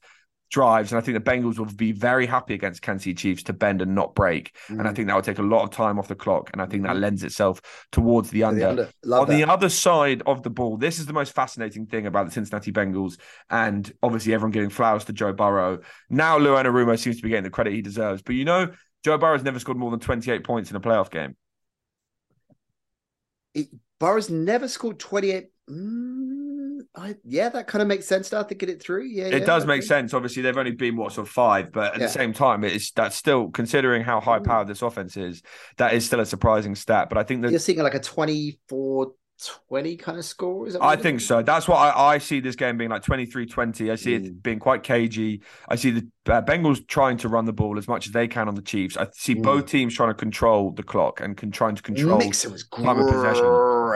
[0.52, 0.94] drives.
[0.94, 3.82] And I think the Bengals will be very happy against Kansas City Chiefs to bend
[3.82, 4.56] and not break.
[4.70, 4.96] And I Mm.
[4.96, 6.50] think that will take a lot of time off the clock.
[6.54, 7.02] And I think that Mhm.
[7.02, 7.62] lends itself
[7.92, 8.62] towards the under.
[8.62, 8.90] the under.
[9.14, 12.32] On the other side of the ball, this is the most fascinating thing about the
[12.32, 13.20] Cincinnati Bengals,
[13.50, 15.80] and obviously everyone giving flowers to Joe Burrow.
[16.10, 18.70] Now, Lou Anarumo seems to be getting the credit he deserves, but you know,
[19.04, 21.36] Joe Burrow's never scored more than 28 points in a playoff game.
[24.00, 25.48] Burrow's never scored 28.
[25.70, 29.06] Mm, I, yeah, that kind of makes sense now thinking it through.
[29.06, 29.68] Yeah, It yeah, does okay.
[29.68, 30.14] make sense.
[30.14, 32.08] Obviously, they've only been what sort of five, but at Yeah.
[32.08, 35.42] the same time, it's that's still considering how high powered this offense is.
[35.78, 37.10] That is still a surprising stat.
[37.10, 39.14] But I think that You're seeing like a 24
[39.68, 40.68] 20 kind of score?
[40.68, 41.42] Is I think so.
[41.42, 43.92] That's what I, I see this game being like 23 20.
[43.92, 44.26] I see Mm.
[44.26, 45.42] it being quite cagey.
[45.70, 48.48] I see the uh, Bengals trying to run the ball as much as they can
[48.48, 48.98] on the Chiefs.
[48.98, 49.44] I see Mm.
[49.44, 52.18] both teams trying to control the clock and can, trying to control.
[52.18, 52.86] Mixon was great.
[52.86, 53.46] time of possession.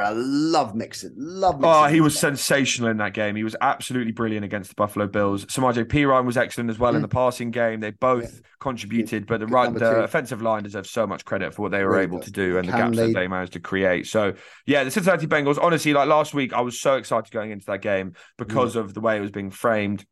[0.03, 1.13] I love Mixon.
[1.17, 1.73] Love Mixon.
[1.73, 3.35] Oh, he was sensational in that game.
[3.35, 5.45] He was absolutely brilliant against the Buffalo Bills.
[5.45, 7.03] Samaje Perine was excellent as well in Mm.
[7.03, 7.79] the passing game.
[7.79, 8.39] They both Yeah.
[8.59, 11.91] contributed, but the right, the offensive line deserves so much credit for what they were
[11.91, 12.27] Really able does.
[12.27, 14.07] to do and the gaps they- that they managed to create.
[14.07, 14.33] So,
[14.65, 15.57] yeah, the Cincinnati Bengals.
[15.61, 18.79] Honestly, like last week, I was so excited going into that game because Mm.
[18.79, 20.05] of the way it was being framed.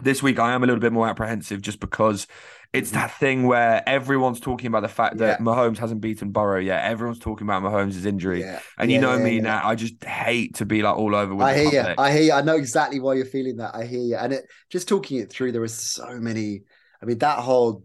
[0.00, 2.28] This week, I am a little bit more apprehensive just because
[2.72, 2.94] it's Mhm.
[2.94, 5.44] that thing where everyone's talking about the fact that Yeah.
[5.44, 6.84] Mahomes hasn't beaten Burrow yet.
[6.84, 8.40] Everyone's talking about Mahomes' injury.
[8.40, 8.60] Yeah.
[8.78, 11.34] And Yeah, you know yeah, me now, I just hate to be like all over
[11.34, 11.94] with I hear you.
[11.96, 12.32] I hear you.
[12.32, 13.74] I know exactly why you're feeling that.
[13.74, 14.16] I hear you.
[14.16, 16.62] And it just talking it through, there was so many.
[17.02, 17.84] I mean, that whole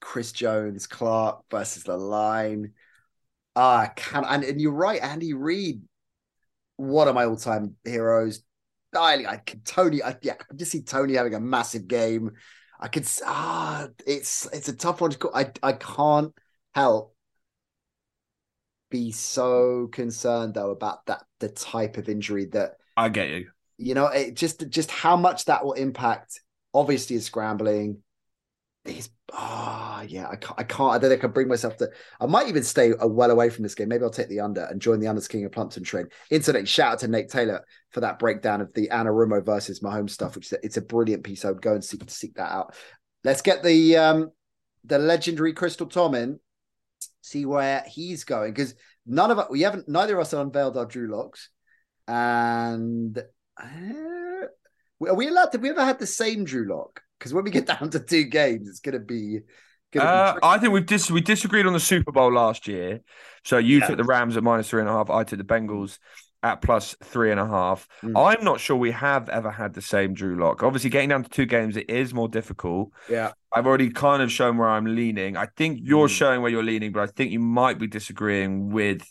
[0.00, 2.72] Chris Jones, Clark versus the line.
[3.56, 5.82] Ah, I can and, and you're right, Andy Reid,
[6.76, 8.42] one of my all-time heroes.
[8.96, 12.30] I, I could Toney, I, yeah, I just see Toney having a massive game.
[12.84, 15.34] I could ah, it's it's a tough one to call.
[15.34, 16.34] I I can't
[16.74, 17.16] help
[18.90, 23.50] be so concerned though about that the type of injury that I get you.
[23.78, 26.40] you know it just just how much that will impact
[26.74, 28.02] obviously is scrambling
[28.84, 31.88] his ah yeah I can't, I can't I don't think I can bring myself to
[32.20, 34.64] I might even stay uh, well away from this game maybe I'll take the under
[34.64, 38.00] and join the unders king of Plumpton train incident shout out to Nate Taylor for
[38.00, 41.50] that breakdown of the Anarumo versus Mahomes stuff which is it's a brilliant piece I
[41.50, 42.74] would go and seek seek that out
[43.24, 44.30] let's get the um
[44.84, 46.38] the legendary Crystal Tom in
[47.22, 48.74] see where he's going because
[49.06, 51.48] none of us we haven't neither of us have unveiled our Drew locks
[52.06, 53.18] And
[53.60, 54.46] uh,
[55.08, 55.52] are we allowed to?
[55.52, 57.00] Have we ever had the same Drew Lock?
[57.18, 59.40] Because when we get down to two games, it's going to be.
[59.92, 60.46] gonna Uh, tricky.
[60.46, 63.00] I think we've dis- we disagreed on the Super Bowl last year.
[63.44, 63.86] So you Yeah.
[63.88, 65.10] took the Rams at minus three and a half.
[65.10, 65.98] I took the Bengals
[66.42, 67.88] at plus three and a half.
[68.02, 68.12] Mm.
[68.38, 70.62] I'm not sure we have ever had the same Drew Lock.
[70.62, 72.90] Obviously, getting down to two games, it is more difficult.
[73.08, 73.32] yeah.
[73.56, 75.36] I've already kind of shown where I'm leaning.
[75.36, 76.16] I think you're Mm.
[76.18, 79.06] showing where you're leaning, but I think you might be disagreeing with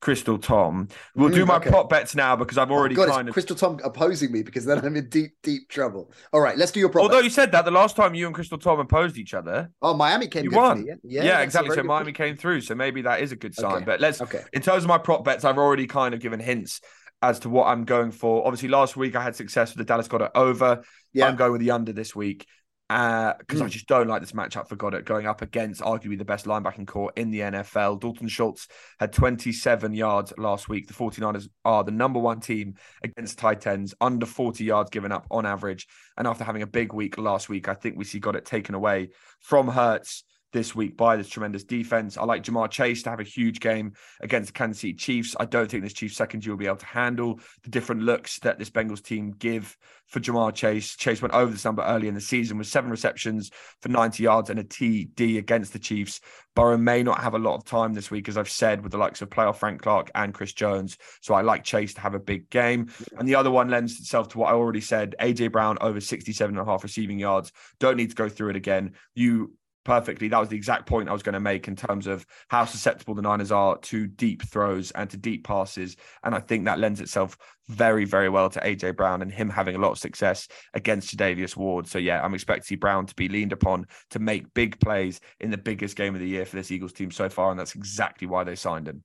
[0.00, 0.88] Crystal Tom.
[1.14, 1.70] We'll do Mm, my okay.
[1.70, 3.32] prop bets now because I've already oh, God, kind of.
[3.32, 6.12] Crystal Tom opposing me because then I'm in deep, deep trouble.
[6.32, 7.04] All right, let's do your prop.
[7.04, 9.94] Although you said that the last time you and Crystal Tom opposed each other, oh,
[9.94, 10.82] Miami came you won.
[10.84, 10.90] me.
[11.02, 11.74] Yeah, yeah, that's exactly.
[11.76, 12.16] So Miami point.
[12.16, 13.76] came through, so maybe that is a good sign.
[13.76, 13.84] Okay.
[13.84, 14.42] But let's Okay.
[14.52, 16.80] in terms of my prop bets, I've already kind of given hints
[17.22, 18.46] as to what I'm going for.
[18.46, 20.82] Obviously, last week I had success with the Dallas Goedert over.
[21.14, 21.26] Yeah.
[21.26, 22.46] I'm going with the under this week
[22.88, 23.70] because I Mm.
[23.70, 27.12] just don't like this matchup for Goedert going up against arguably the best linebacking core
[27.16, 27.96] in the NFL.
[27.96, 28.68] Dalton Schultz
[29.00, 30.86] had 27 yards last week.
[30.86, 35.26] The 49ers are the number one team against tight ends, under 40 yards given up
[35.30, 35.88] on average.
[36.16, 39.08] And after having a big week last week, I think we see Goedert taken away
[39.40, 40.22] from Hurts
[40.56, 42.16] this week by this tremendous defense.
[42.16, 43.92] I like Ja'Marr Chase to have a huge game
[44.22, 45.36] against the Kansas City Chiefs.
[45.38, 48.58] I don't think this Chiefs secondary will be able to handle the different looks that
[48.58, 49.76] this Bengals team give
[50.06, 50.96] for Ja'Marr Chase.
[50.96, 53.50] Chase went over this number early in the season with seven receptions
[53.82, 56.20] for 90 yards and a TD against the Chiefs.
[56.54, 58.98] Burrow may not have a lot of time this week, as I've said, with the
[58.98, 60.96] likes of playoff Frank Clark and Chris Jones.
[61.20, 62.90] So I like Chase to have a big game.
[63.18, 65.16] And the other one lends itself to what I already said.
[65.20, 67.52] AJ Brown over 67 and a half receiving yards.
[67.78, 68.92] Don't need to go through it again.
[69.14, 69.52] You
[69.86, 70.28] perfectly.
[70.28, 73.14] That was the exact point I was going to make in terms of how susceptible
[73.14, 75.96] the Niners are to deep throws and to deep passes.
[76.22, 79.76] And I think that lends itself very, very well to AJ Brown and him having
[79.76, 81.86] a lot of success against Charvarius Ward.
[81.86, 85.56] So yeah, I'm expecting Brown to be leaned upon to make big plays in the
[85.56, 88.44] biggest game of the year for this Eagles team so far, and that's exactly why
[88.44, 89.02] they signed him.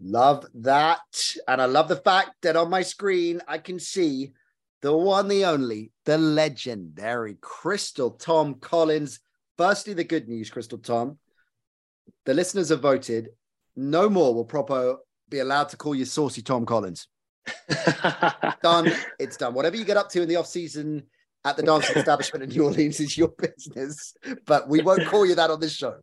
[0.00, 1.00] Love that.
[1.48, 4.32] And I love the fact that on my screen, I can see
[4.82, 9.20] the one, the only, the legendary Crystal Tom Collins.
[9.58, 11.18] Firstly, the good news, Crystal Tom.
[12.24, 13.30] The listeners have voted.
[13.74, 14.96] No more will Propo
[15.28, 17.08] be allowed to call you Saucy Tom Collins.
[18.62, 18.92] Done.
[19.18, 19.54] It's done.
[19.54, 21.04] Whatever you get up to in the off season
[21.44, 24.14] at the dancing establishment in New Orleans is your business.
[24.46, 25.94] But we won't call you that on this show.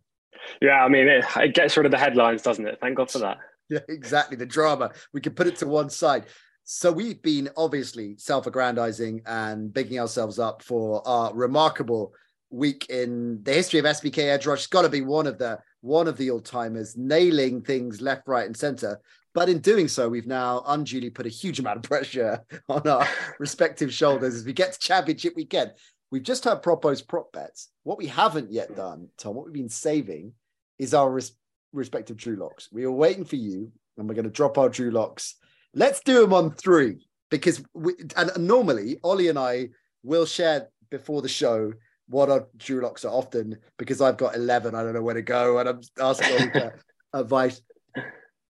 [0.61, 2.77] yeah, I mean, it, it gets rid of the headlines, doesn't it?
[2.81, 3.37] Thank God for that.
[3.69, 4.37] Yeah, exactly.
[4.37, 4.91] The drama.
[5.13, 6.25] We can put it to one side.
[6.63, 12.13] So we've been obviously self-aggrandizing and bigging ourselves up for our remarkable
[12.53, 14.59] week in the history of SBK Edge Rush.
[14.59, 18.27] It's got to be one of the one of the old timers, nailing things left,
[18.27, 19.01] right, and center.
[19.33, 22.39] But in doing so, we've now unduly put a huge amount of pressure
[22.69, 23.07] on our
[23.39, 25.71] respective shoulders as we get to championship weekend.
[26.11, 27.69] We've just had Propo's prop bets.
[27.81, 30.33] What we haven't yet done, Tom, what we've been saving
[30.77, 31.35] is our res-
[31.73, 32.69] respective Drew locks.
[32.71, 35.35] We are waiting for you, and we're going to drop our Drew locks.
[35.73, 39.69] Let's do them on three because we, and normally Ollie and I
[40.03, 41.73] will share before the show
[42.07, 44.75] what are Drew locks are often because I've got 11.
[44.75, 46.79] I don't know where to go, and I'm asking for
[47.13, 47.61] advice.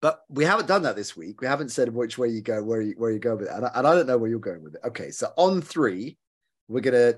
[0.00, 1.40] But we haven't done that this week.
[1.40, 3.66] We haven't said which way you go, where you where you go with it, and
[3.66, 4.80] I, and I don't know where you're going with it.
[4.86, 6.16] Okay, so on three,
[6.68, 7.14] we're gonna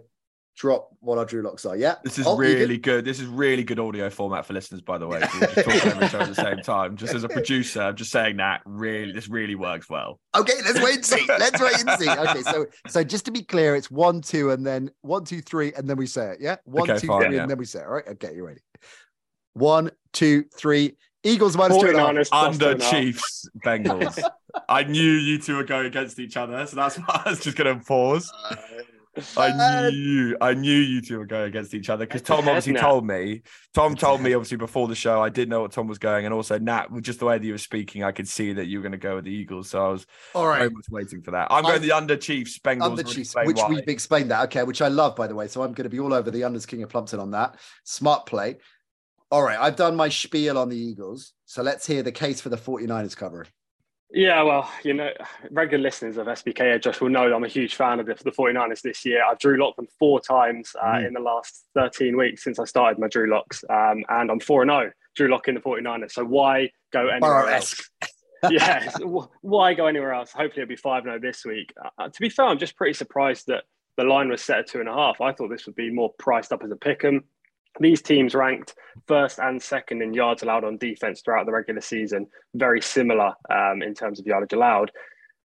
[0.57, 1.76] drop what our Drew locks are.
[1.76, 3.05] Yeah, This is Ollie, you really good.
[3.05, 5.20] This is really good audio format for listeners, by the way.
[5.20, 6.96] So we're just talking over each other at the same time.
[6.96, 10.20] Just as a producer, I'm just saying that really, this really works well.
[10.36, 11.24] Okay, let's wait and see.
[11.28, 12.11] Let's wait and see.
[12.11, 15.72] Okay, so so just to be clear, it's one, two, and then one, two, three,
[15.74, 16.38] and then we say it.
[16.40, 17.42] Yeah, one, two, Okay, three, yeah.
[17.42, 17.86] and then we say it.
[17.86, 18.09] All right.
[18.09, 18.61] Okay, you ready?
[19.55, 20.96] One, two, three.
[21.22, 22.11] Eagles minus two and a half.
[22.11, 22.90] 49ers plus two Under and a.
[22.90, 24.22] Chiefs, Bengals.
[24.68, 27.57] I knew you two were going against each other, so that's why I was just
[27.57, 28.32] going to pause.
[28.51, 28.57] Uh,
[29.36, 32.74] I Uh, knew, I knew you two were going against each other because Tom obviously
[32.74, 32.80] now.
[32.82, 33.42] told me.
[33.74, 35.20] Tom told me obviously before the show.
[35.20, 37.44] I did know what Tom was going, and also Nat, with just the way that
[37.44, 39.70] you were speaking, I could see that you were going to go with the Eagles.
[39.70, 41.48] So I was all right, very much waiting for that.
[41.50, 42.82] I'm going I've- the under Chiefs, Bengals.
[42.82, 43.68] Under Chiefs, which why.
[43.68, 44.44] we've explained that.
[44.44, 45.48] Okay, which I love, by the way.
[45.48, 47.56] So I'm going to be all over the unders King of Plumpton on that.
[47.84, 48.58] Smart play.
[49.32, 51.32] All right, I've done my spiel on the Eagles.
[51.46, 53.46] So let's hear the case for the 49ers cover.
[54.12, 55.11] Yeah, well, you know,
[55.50, 58.82] regular listeners of SBK Josh will know I'm a huge fan of the, the 49ers
[58.82, 59.22] this year.
[59.24, 61.06] I've drew locked them four times uh, Mm.
[61.08, 63.62] in the last 13 weeks since I started my drew locks.
[63.70, 66.11] Um, and I'm 4 0 drew lock in the 49ers.
[66.12, 67.88] So why go anywhere else?
[68.50, 68.90] yeah,
[69.42, 70.32] why go anywhere else?
[70.32, 71.72] Hopefully it'll be 5 0 this week.
[71.98, 73.62] Uh, to be fair, I'm just pretty surprised that
[73.96, 75.20] the line was set at two and a half.
[75.20, 77.24] I thought this would be more priced up as a pick 'em.
[77.80, 78.74] These teams ranked
[79.08, 83.82] first and second in yards allowed on defense throughout the regular season, very similar um,
[83.82, 84.92] in terms of yardage allowed.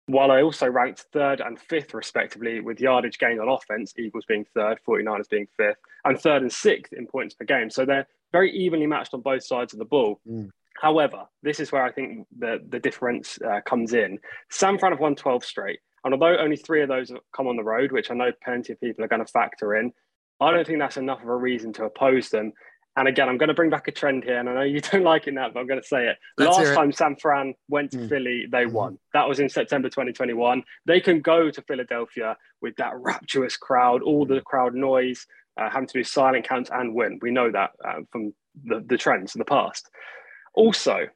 [0.07, 4.45] While I also ranked third and fifth, respectively, with yardage gained on offense, Eagles being
[4.53, 7.71] third, 49ers being fifth, and third and sixth in points per game.
[7.71, 10.19] So they're very evenly matched on both sides of the ball.
[10.29, 10.49] Mm.
[10.79, 14.19] However, this is where I think the, the difference uh, comes in.
[14.51, 15.79] San Fran have won 12 straight.
[16.03, 18.73] And although only three of those have come on the road, which I know plenty
[18.73, 19.91] of people are going to factor in,
[20.39, 22.53] I don't think that's enough of a reason to oppose them.
[22.97, 25.03] And again, I'm going to bring back a trend here, and I know you don't
[25.03, 26.17] like it now, but I'm going to say it.
[26.37, 26.75] Let's Last it.
[26.75, 28.09] time San Fran went to Mm.
[28.09, 28.71] Philly, they Mhm.
[28.71, 28.99] won.
[29.13, 30.63] That was in September 2021.
[30.85, 35.27] They can go to Philadelphia with that rapturous crowd, all the crowd noise,
[35.57, 37.19] uh, having to do silent counts and win.
[37.21, 38.33] We know that uh, from
[38.63, 39.89] the, the trends in the past.
[40.53, 41.07] Also,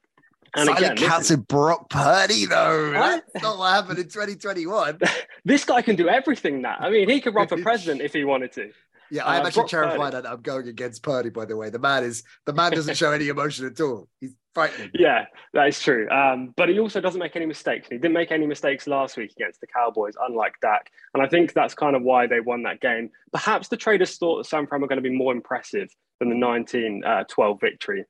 [0.56, 2.92] and Silent again, counts is- Brock Purdy, though.
[2.92, 3.24] What?
[3.32, 4.98] That's not what happened in 2021.
[5.44, 6.76] this guy can do everything now.
[6.78, 8.70] I mean, he could run for president if he wanted to.
[9.10, 11.30] Yeah, I'm actually terrified that I'm going against Purdy.
[11.30, 14.08] By the way, the man is the man doesn't show any emotion at all.
[14.20, 14.90] He's frightening.
[14.94, 16.08] Yeah, that is true.
[16.10, 17.88] Um, but he also doesn't make any mistakes.
[17.88, 20.90] He didn't make any mistakes last week against the Cowboys, unlike Dak.
[21.14, 23.10] And I think that's kind of why they won that game.
[23.32, 25.88] Perhaps the traders thought that San Fran were going to be more impressive
[26.18, 28.04] than the 19 uh, 12 victory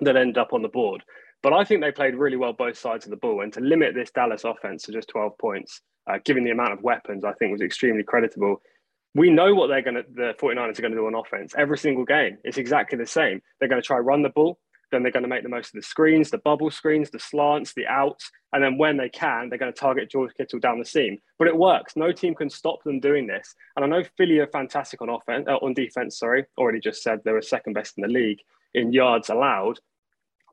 [0.00, 1.02] that ended up on the board.
[1.42, 3.42] But I think they played really well both sides of the ball.
[3.42, 6.82] And to limit this Dallas offense to just 12 points, uh, given the amount of
[6.82, 8.60] weapons, I think was extremely creditable.
[9.14, 11.78] We know what they're going to, the 49ers are going to do on offense every
[11.78, 12.38] single game.
[12.44, 13.42] It's exactly the same.
[13.58, 14.58] They're going to try run the ball.
[14.90, 17.72] Then they're going to make the most of the screens, the bubble screens, the slants,
[17.72, 18.30] the outs.
[18.52, 21.18] And then when they can, they're going to target George Kittle down the seam.
[21.38, 21.96] But it works.
[21.96, 23.54] No team can stop them doing this.
[23.74, 26.44] And I know Philly are fantastic on offense, uh, on defense, sorry.
[26.58, 28.40] Already just said they were second best in the league
[28.74, 29.80] in yards allowed.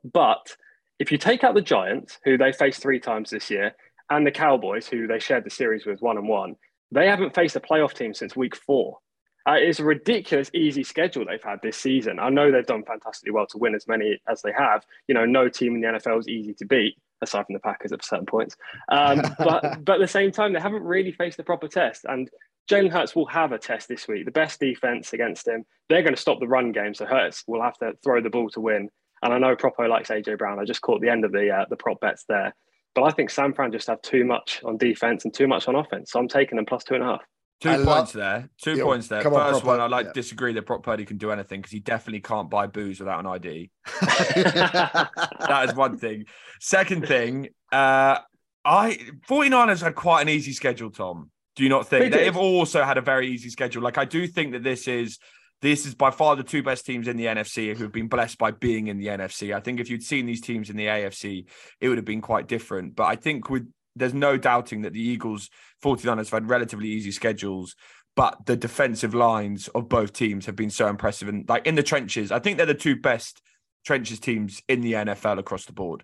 [0.03, 0.55] But
[0.99, 3.73] if you take out the Giants, who they faced three times this year,
[4.09, 6.55] and the Cowboys, who they shared the series with one and one,
[6.91, 8.99] they haven't faced a playoff team since week four.
[9.47, 12.19] Uh, it's a ridiculous, easy schedule they've had this season.
[12.19, 14.85] I know they've done fantastically well to win as many as they have.
[15.07, 17.91] You know, no team in the NFL is easy to beat, aside from the Packers
[17.91, 18.57] at certain points.
[18.89, 22.05] Um, but but at the same time, they haven't really faced the proper test.
[22.07, 22.29] And
[22.69, 24.25] Jalen Hurts will have a test this week.
[24.25, 25.65] The best defense against him.
[25.87, 28.49] They're going to stop the run game, so Hurts will have to throw the ball
[28.51, 28.89] to win.
[29.23, 30.59] And I know Propo likes AJ Brown.
[30.59, 32.53] I just caught the end of the uh, the prop bets there.
[32.99, 35.75] But I think San Fran just have too much on defense and too much on
[35.75, 36.11] offense.
[36.11, 37.21] So I'm taking them plus two and a half.
[37.61, 38.49] Two I points love- there.
[38.61, 39.21] Two Yeah, points there.
[39.21, 40.11] come on, First one, I Purdy, like yeah.
[40.13, 43.25] disagree that Brock Purdy can do anything because he definitely can't buy booze without an
[43.25, 43.71] ID.
[44.01, 46.25] that is one thing.
[46.59, 48.19] Second thing, uh,
[48.65, 48.97] I
[49.29, 51.31] 49ers had quite an easy schedule, Tom.
[51.55, 53.81] Do you not think they, they have also had a very easy schedule?
[53.81, 55.19] Like I do think that this is
[55.61, 58.37] this is by far the two best teams in the NFC who have been blessed
[58.37, 59.53] by being in the NFC.
[59.53, 61.45] I think if you'd seen these teams in the AFC,
[61.81, 62.95] it would have been quite different.
[62.95, 65.49] But I think with there's no doubting that the Eagles
[65.83, 67.75] 49ers have had relatively easy schedules,
[68.15, 71.83] but the defensive lines of both teams have been so impressive and like in the
[71.83, 72.31] trenches.
[72.31, 73.41] I think they're the two best
[73.85, 76.03] trenches teams in the NFL across the board.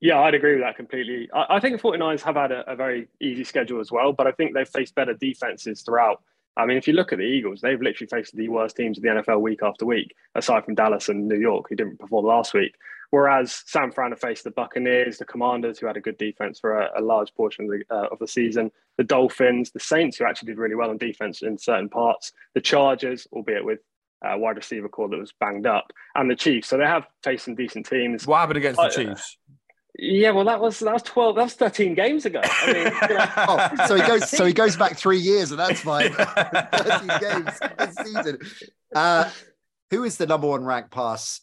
[0.00, 1.28] Yeah, I'd agree with that completely.
[1.34, 4.26] I, I think the 49ers have had a, a very easy schedule as well, but
[4.26, 6.22] I think they've faced better defenses throughout.
[6.56, 9.02] I mean, if you look at the Eagles, they've literally faced the worst teams in
[9.02, 12.54] the NFL week after week, aside from Dallas and New York, who didn't perform last
[12.54, 12.74] week.
[13.10, 16.80] Whereas San Fran have faced the Buccaneers, the Commanders, who had a good defense for
[16.80, 20.24] a, a large portion of the, uh, of the season, the Dolphins, the Saints, who
[20.24, 23.80] actually did really well on defense in certain parts, the Chargers, albeit with
[24.24, 26.68] a wide receiver core that was banged up, and the Chiefs.
[26.68, 28.26] So they have faced some decent teams.
[28.26, 29.36] What happened against the Uh, Chiefs?
[29.98, 31.36] Yeah, well, that was that was twelve.
[31.36, 32.40] That was thirteen games ago.
[32.44, 34.28] I mean, you know, oh, so he goes.
[34.28, 36.12] So he goes back three years, and that's fine.
[36.72, 38.38] Thirteen games this season.
[38.94, 39.30] Uh,
[39.90, 41.40] who is the number one ranked pass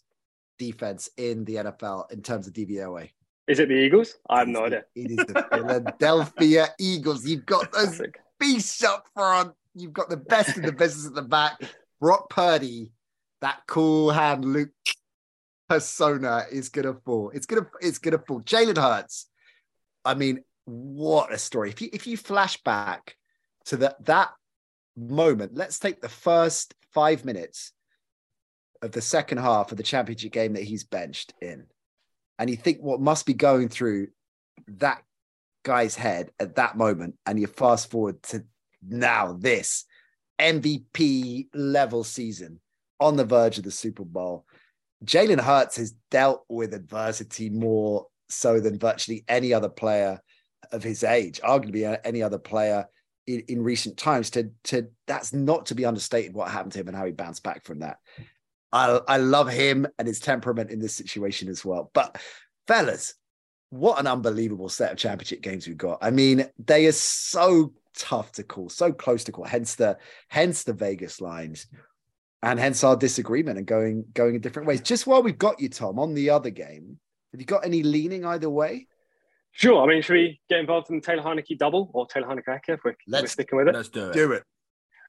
[0.59, 3.09] defense in the NFL in terms of DVOA?
[3.47, 4.15] is it the Eagles?
[4.29, 4.85] I have no It is idea.
[4.93, 7.25] the- It is the Philadelphia Eagles.
[7.25, 8.01] You've got those
[8.39, 9.53] beasts up front.
[9.75, 11.59] You've got the best in the business at the back.
[11.99, 12.91] Brock Purdy,
[13.41, 14.69] that cool hand Luke
[15.69, 17.31] persona is gonna fall.
[17.33, 18.41] It's gonna it's gonna fall.
[18.41, 19.27] Jalen Hurts.
[20.05, 21.69] I mean, what a story.
[21.69, 23.15] If you if you flash back
[23.65, 24.31] to that that
[24.95, 27.71] moment, let's take the first five minutes
[28.81, 31.65] of the second half of the championship game that he's benched in,
[32.37, 34.07] and you think what must be going through
[34.67, 35.01] that
[35.63, 38.43] guy's head at that moment, and you fast forward to
[38.85, 39.85] now this
[40.39, 42.59] MVP level season
[42.99, 44.45] on the verge of the Super Bowl.
[45.03, 50.19] Jalen Hurts has dealt with adversity more so than virtually any other player
[50.71, 52.85] of his age, arguably any other player
[53.27, 54.29] in, in recent times.
[54.31, 57.43] To, to that's not to be understated what happened to him and how he bounced
[57.43, 57.97] back from that.
[58.71, 61.91] I, I love him and his temperament in this situation as well.
[61.93, 62.17] But
[62.67, 63.13] fellas,
[63.69, 65.99] what an unbelievable set of championship games we've got.
[66.01, 69.45] I mean, they are so tough to call, so close to call.
[69.45, 69.97] Hence the
[70.27, 71.67] hence the Vegas lines,
[72.43, 74.81] and hence our disagreement and going going in different ways.
[74.81, 76.99] Just while we've got you, Tom, on the other game,
[77.31, 78.87] have you got any leaning either way?
[79.53, 79.81] Sure.
[79.81, 82.83] I mean, should we get involved in the Taylor Heinicke double or Taylor Heinicke if
[82.83, 83.75] we're, we're sticking with it?
[83.75, 84.13] Let's do it.
[84.13, 84.43] Do it.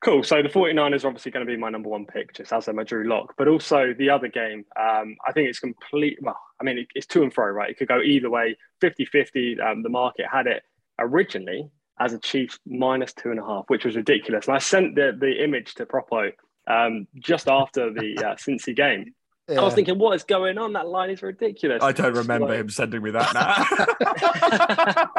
[0.02, 0.22] Cool.
[0.22, 2.78] So the 49ers are obviously going to be my number one pick, just as I'm
[2.78, 3.34] a Drew Lock.
[3.38, 6.18] But also the other game, um, I think it's complete.
[6.20, 7.70] Well, I mean, it, it's to and fro, right?
[7.70, 9.60] It could go either way 50 50.
[9.60, 10.62] Um, the market had it
[10.98, 14.46] originally as a Chiefs minus two and a half, which was ridiculous.
[14.46, 16.32] And I sent the, the image to Propo
[16.66, 19.14] um, just after the uh, Cincy game.
[19.48, 19.60] Yeah.
[19.60, 20.72] I was thinking, what is going on?
[20.72, 21.82] That line is ridiculous.
[21.82, 22.60] I don't remember like...
[22.60, 23.34] him sending me that
[25.06, 25.12] now.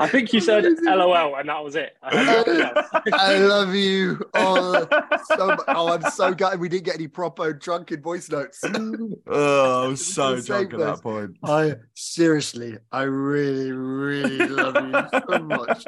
[0.00, 1.96] I think you said LOL, and that was it.
[2.02, 2.62] I,
[3.12, 4.18] I love you.
[4.34, 4.86] Oh,
[5.36, 8.62] so oh, I'm so gutted we didn't get any proper drunken voice notes.
[9.26, 11.36] oh, I was so drunk at that point.
[11.42, 15.84] I seriously, I really, really love you so much.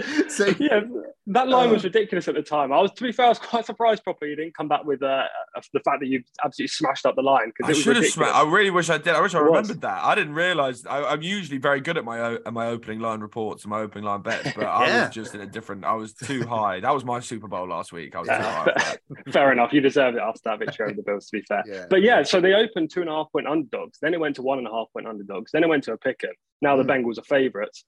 [0.28, 0.80] so yeah,
[1.26, 2.72] that line uh, was ridiculous at the time.
[2.72, 4.02] I was, to be fair, I was quite surprised.
[4.02, 5.24] Properly, you didn't come back with uh,
[5.72, 8.06] the fact that you absolutely smashed up the line because I should have.
[8.06, 9.14] Smashed, I really wish I did.
[9.14, 10.02] I wish I remembered that.
[10.02, 10.84] I didn't realize.
[10.86, 14.04] I, am usually very good at my at my opening line reports and my opening
[14.04, 15.84] line bets, but I was just in a different.
[15.84, 16.80] I was too high.
[16.80, 18.16] That was my Super Bowl last week.
[18.16, 18.96] I was yeah, too high.
[19.32, 19.72] fair enough.
[19.72, 21.26] You deserve it after that victory over the Bills.
[21.26, 23.98] To be fair, yeah, but yeah, so they opened two and a half point underdogs.
[24.00, 25.52] Then it went to one and a half point underdogs.
[25.52, 26.30] Then it went to a pick 'em.
[26.62, 27.04] Now the mm.
[27.04, 27.84] Bengals are favourites.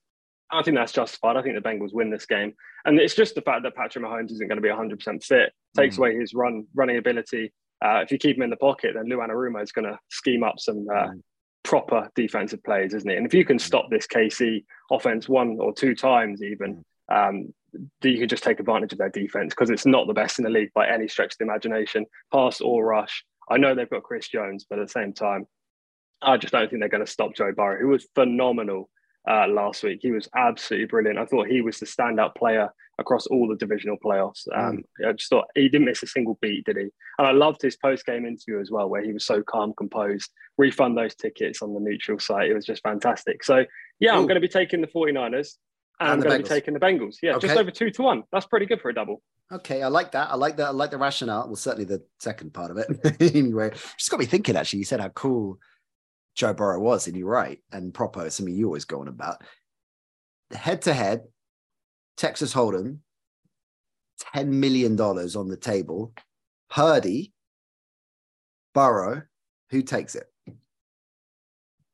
[0.51, 1.36] I think that's justified.
[1.36, 4.32] I think the Bengals win this game, and it's just the fact that Patrick Mahomes
[4.32, 5.53] isn't going to be 100 percent fit.
[5.76, 5.99] Takes mm.
[5.99, 7.53] away his run running ability.
[7.84, 10.45] Uh, if you keep him in the pocket, then Lou Anarumo is going to scheme
[10.45, 11.20] up some uh, mm.
[11.64, 13.16] proper defensive plays, isn't it?
[13.16, 13.61] And if you can mm.
[13.61, 17.28] stop this KC offense one or two times, even, mm.
[17.30, 17.53] um,
[18.03, 20.51] you can just take advantage of their defense because it's not the best in the
[20.51, 23.24] league by any stretch of the imagination, pass or rush.
[23.51, 25.47] I know they've got Chris Jones, but at the same time,
[26.22, 28.88] I just don't think they're going to stop Joe Burrow, who was phenomenal
[29.28, 30.00] uh, last week.
[30.02, 31.18] He was absolutely brilliant.
[31.18, 34.48] I thought he was the standout player across all the divisional playoffs.
[34.48, 34.58] Mm.
[34.58, 35.08] Um, mm.
[35.08, 36.88] I just thought he didn't miss a single beat, did he?
[37.18, 40.30] And I loved his post game interview as well, where he was so calm, composed,
[40.58, 42.50] refund those tickets on the neutral site.
[42.50, 43.44] It was just fantastic.
[43.44, 43.64] So,
[44.00, 44.18] yeah, Ooh.
[44.18, 45.56] I'm going to be taking the 49ers.
[46.00, 47.16] And, and I'm going to be taking the Bengals.
[47.22, 47.46] Yeah, okay.
[47.46, 48.24] just over two to one.
[48.32, 49.22] That's pretty good for a double.
[49.52, 50.30] Okay, I like that.
[50.30, 50.68] I like that.
[50.68, 51.46] I like the rationale.
[51.46, 53.20] Well, certainly the second part of it.
[53.34, 54.56] anyway, just got me thinking.
[54.56, 55.58] Actually, you said how cool
[56.35, 57.59] Joe Burrow was, and you're right.
[57.72, 59.43] And Propo, something you always go on about.
[60.53, 61.22] Head to head,
[62.16, 62.99] Texas Hold'em,
[64.35, 66.12] $10 million on the table.
[66.70, 67.33] Purdy,
[68.74, 69.22] Burrow,
[69.70, 70.26] who takes it?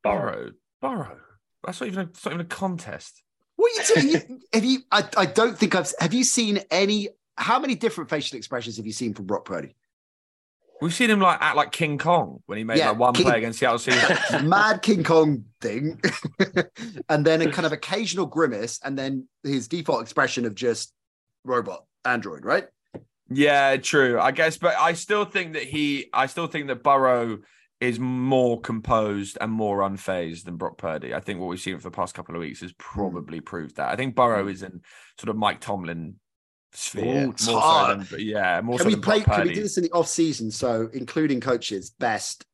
[0.05, 0.53] Burrow.
[0.80, 1.18] Burrow.
[1.64, 3.22] That's not even a, not even a contest.
[3.57, 4.41] What are you doing?
[4.53, 4.80] have you?
[4.93, 5.93] I, I don't think I've.
[5.99, 7.09] Have you seen any?
[7.36, 9.74] How many different facial expressions have you seen from Brock Purdy?
[10.80, 13.26] We've seen him like act like King Kong when he made yeah, like one King,
[13.26, 14.44] play against Seattle Seahawks.
[14.46, 16.00] Mad King Kong thing,
[17.08, 20.92] and then a kind of occasional grimace, and then his default expression of just
[21.44, 22.66] robot android, right?
[23.30, 24.20] Yeah, true.
[24.20, 27.38] I guess, but I still think that he, I still think that Burrow
[27.80, 31.14] is more composed and more unfazed than Brock Purdy.
[31.14, 32.76] I think what we've seen for the past couple of weeks has hmm.
[32.78, 33.88] probably proved that.
[33.88, 34.80] I think Burrow is in
[35.18, 36.16] sort of Mike Tomlin
[36.72, 37.04] sphere.
[37.04, 39.20] Ooh, more so than, yeah, more can so we play?
[39.20, 40.50] Can we do this in the off season?
[40.50, 42.44] So including coaches, best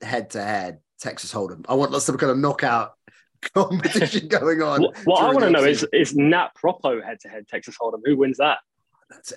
[0.00, 1.64] head to head Texas Hold'em.
[1.68, 2.94] I want some kind of knockout
[3.54, 4.82] competition going on.
[4.82, 8.00] What, what I want to know is is Nat Propo head to head Texas Hold'em.
[8.04, 8.58] Who wins that?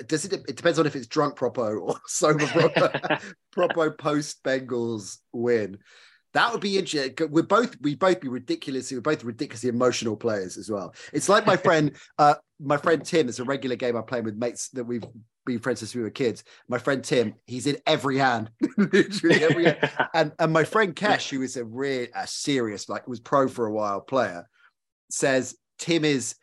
[0.07, 0.33] Does it?
[0.33, 3.21] It depends on if it's drunk Propo or sober Propo.
[3.55, 5.77] Propo post Bengals win.
[6.33, 7.29] That would be interesting.
[7.29, 10.93] We're both we both be ridiculously we're both ridiculously emotional players as well.
[11.13, 13.27] It's like my friend, uh, my friend Tim.
[13.27, 15.03] It's a regular game I play with mates that we've
[15.45, 16.43] been friends since we were kids.
[16.67, 19.89] My friend Tim, he's in every hand, literally every hand.
[20.13, 23.65] And and my friend Kesh, who is a real a serious like was pro for
[23.65, 24.47] a while player,
[25.09, 26.35] says Tim is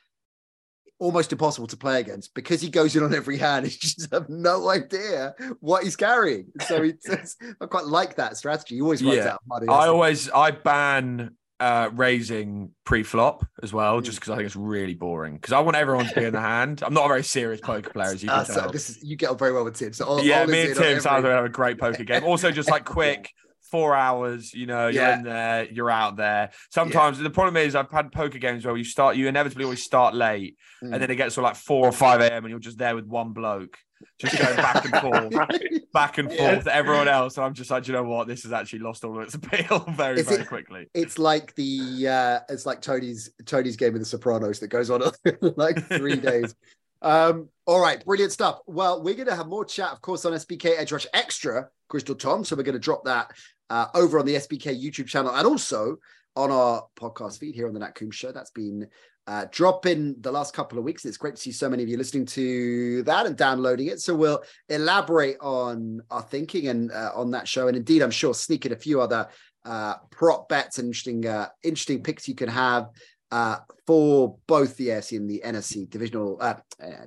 [0.98, 3.66] almost impossible to play against because he goes in on every hand.
[3.68, 6.46] He just have no idea what he's carrying.
[6.66, 8.76] So he says, I quite like that strategy.
[8.76, 9.28] He always runs yeah.
[9.28, 9.68] out of money.
[9.68, 14.30] I always I ban uh, raising pre-flop as well, just because.
[14.30, 15.34] I think it's really boring.
[15.34, 16.82] Because I want everyone to be in the hand.
[16.84, 18.66] I'm not a very serious poker player, as you can uh, tell.
[18.66, 19.92] So this is you get on very well with Tim.
[19.92, 22.24] So all, yeah, me and Tim sounds like have a great poker game.
[22.24, 23.32] Also, just like quick
[23.70, 26.50] four hours, you know, you're in there, you're out there.
[26.70, 27.24] Sometimes yeah.
[27.24, 30.56] the problem is I've had poker games where you start, you inevitably always start late,
[30.82, 30.92] mm.
[30.92, 32.44] and then it gets to like four or five a.m.
[32.44, 33.78] and you're just there with one bloke,
[34.18, 34.96] just going back and
[35.30, 37.36] forth, back and forth to everyone else.
[37.36, 39.80] And I'm just like, you know what, this has actually lost all of its appeal
[39.90, 40.88] very, very it, quickly.
[40.94, 45.02] It's like the uh it's like Tony's Tony's game of the Sopranos that goes on
[45.56, 46.54] like three days.
[47.00, 48.60] Um, all right, brilliant stuff.
[48.66, 52.14] Well, we're going to have more chat, of course, on SBK Edge Rush Extra, Crystal
[52.14, 52.44] Tom.
[52.44, 53.30] So we're going to drop that
[53.70, 55.96] uh, over on the SBK YouTube channel and also
[56.36, 58.32] on our podcast feed here on the Nat Coombs Show.
[58.32, 58.86] That's been
[59.26, 61.04] uh, dropping the last couple of weeks.
[61.04, 64.00] It's great to see so many of you listening to that and downloading it.
[64.00, 68.32] So we'll elaborate on our thinking and uh, on that show, and indeed, I'm sure
[68.32, 69.28] sneak in a few other
[69.66, 72.88] uh, prop bets and interesting, uh, interesting picks you can have
[73.30, 73.56] uh,
[73.86, 76.54] for both the AFC and the NFC divisional uh,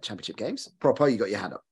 [0.02, 0.70] championship games.
[0.80, 1.64] Propo, you got your hand up.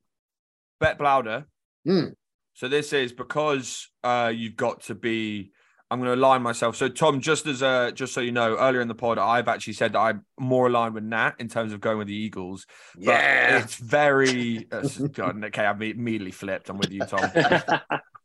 [0.80, 1.46] Bet Blauder.
[1.88, 2.14] Mm.
[2.60, 5.53] So this is because uh, you've got to be.
[5.89, 6.76] I'm going to align myself.
[6.76, 9.74] So Tom, just as a just so you know, earlier in the pod, I've actually
[9.74, 12.68] said that I'm more aligned with Nat in terms of going with the Eagles.
[12.95, 13.60] But Yeah.
[13.60, 14.68] it's very.
[14.74, 14.84] uh,
[15.14, 16.70] God, okay, I've immediately flipped.
[16.70, 17.32] I'm with you, Tom.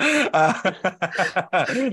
[0.00, 0.72] uh,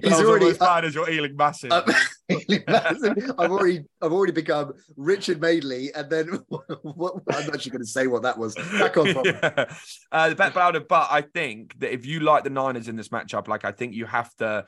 [0.04, 1.72] was already- as bad as your Ealing massive.
[1.72, 1.84] Um,
[2.30, 6.28] I've already, I've already become Richard Madeley, and then
[6.82, 8.56] what, I'm actually going to say what that was.
[8.56, 9.08] Back on.
[9.24, 9.66] Yeah.
[10.12, 13.48] uh, the bet but I think that if you like the Niners in this matchup,
[13.48, 14.66] like I think you have to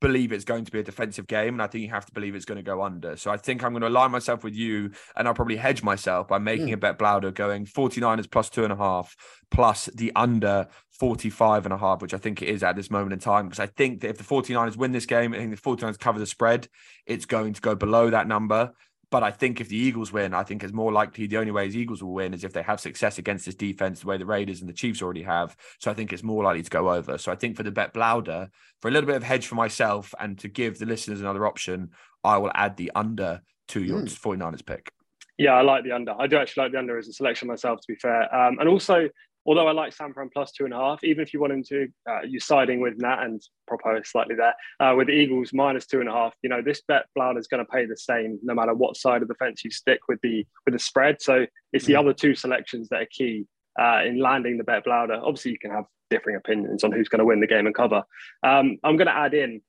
[0.00, 2.34] believe it's going to be a defensive game, and I think you have to believe
[2.34, 3.16] it's going to go under.
[3.16, 6.28] So I think I'm going to align myself with you, and I'll probably hedge myself
[6.28, 6.74] by making Mm.
[6.74, 9.16] a bet Blauder going 49ers plus two and a half,
[9.50, 13.12] plus the under 45 and a half, which I think it is at this moment
[13.12, 13.46] in time.
[13.46, 16.18] Because I think that if the 49ers win this game, I think the 49ers cover
[16.18, 16.68] the spread,
[17.06, 18.72] it's going to go below that number.
[19.10, 21.68] But I think if the Eagles win, I think it's more likely the only way
[21.68, 24.26] the Eagles will win is if they have success against this defense, the way the
[24.26, 25.56] Raiders and the Chiefs already have.
[25.78, 27.16] So I think it's more likely to go over.
[27.16, 28.50] So I think for the bet Blauder,
[28.82, 31.90] for a little bit of hedge for myself and to give the listeners another option,
[32.22, 34.08] I will add the under to your Mm.
[34.20, 34.90] 49ers pick.
[35.38, 36.14] Yeah, I like the under.
[36.18, 38.22] I do actually like the under as a selection myself, to be fair.
[38.34, 39.08] Um, and also,
[39.48, 41.62] although I like San Fran plus two and a half, even if you want him
[41.64, 45.86] to, uh, you're siding with Nat and propose slightly there uh, with the Eagles minus
[45.86, 46.34] two and a half.
[46.42, 49.22] You know, this bet Blauder is going to pay the same no matter what side
[49.22, 51.22] of the fence you stick with the with the spread.
[51.22, 52.00] So it's the Mm.
[52.00, 53.46] other two selections that are key
[53.80, 55.18] uh, in landing the bet Blauder.
[55.22, 58.02] Obviously, you can have differing opinions on who's going to win the game and cover.
[58.42, 59.62] Um, I'm going to add in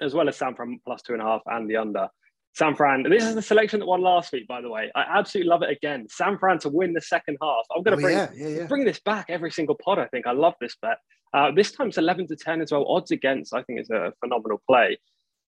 [0.00, 2.08] as well as San Fran plus two and a half and the under.
[2.54, 3.02] San Fran.
[3.02, 4.90] This is the selection that won last week, by the way.
[4.94, 6.06] I absolutely love it again.
[6.08, 7.64] San Fran to win the second half.
[7.74, 8.66] I'm going Oh, to bring yeah, yeah, yeah.
[8.66, 9.98] bring this back every single pod.
[9.98, 10.98] I think I love this bet.
[11.32, 12.86] Uh, this time it's 11 to 10 as well.
[12.88, 14.98] Odds against, I think, is a phenomenal play.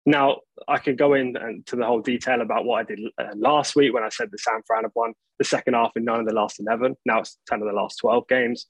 [0.04, 3.26] Now I could go in and to the whole detail about what I did uh,
[3.36, 6.20] last week when I said the San Fran have won the second half in nine
[6.20, 6.96] of the last 11.
[7.04, 8.66] Now it's 10 of the last 12 games.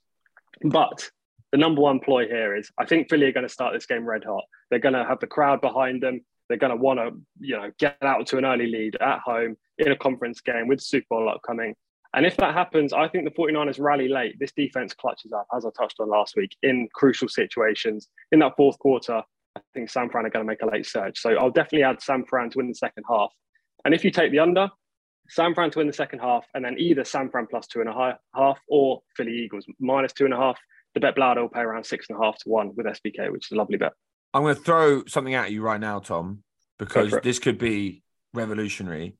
[0.62, 1.10] But
[1.52, 4.04] the number one ploy here is I think Philly are going to start this game
[4.04, 4.44] red hot.
[4.70, 6.20] They're going to have the crowd behind them.
[6.48, 9.56] They're going to want to, you know, get out to an early lead at home
[9.78, 11.74] in a conference game with Super Bowl upcoming.
[12.14, 14.38] And if that happens, I think the 49ers rally late.
[14.38, 18.08] This defense clutches up, as I touched on last week, in crucial situations.
[18.32, 19.22] In that fourth quarter,
[19.56, 21.18] I think San Fran are going to make a late surge.
[21.18, 23.32] So I'll definitely add San Fran to win the second half.
[23.84, 24.68] And if you take the under,
[25.28, 27.88] San Fran to win the second half, and then either San Fran plus two and
[27.88, 30.58] a half or Philly Eagles minus two and a half,
[30.94, 33.46] the bet Blaudo will pay around six and a half to one with SBK, which
[33.46, 33.92] is a lovely bet.
[34.34, 36.42] I'm going to throw something at you right now, Tom,
[36.78, 38.02] because this could be
[38.34, 39.16] revolutionary.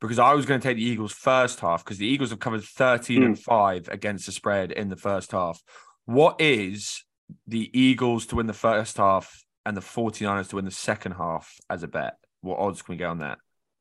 [0.00, 2.64] Because I was going to take the Eagles first half because the Eagles have covered
[2.64, 5.62] 13 and 5 against the spread in the first half.
[6.06, 7.04] What is
[7.46, 11.54] the Eagles to win the first half and the 49ers to win the second half
[11.68, 12.16] as a bet?
[12.40, 13.38] What odds can we get on that?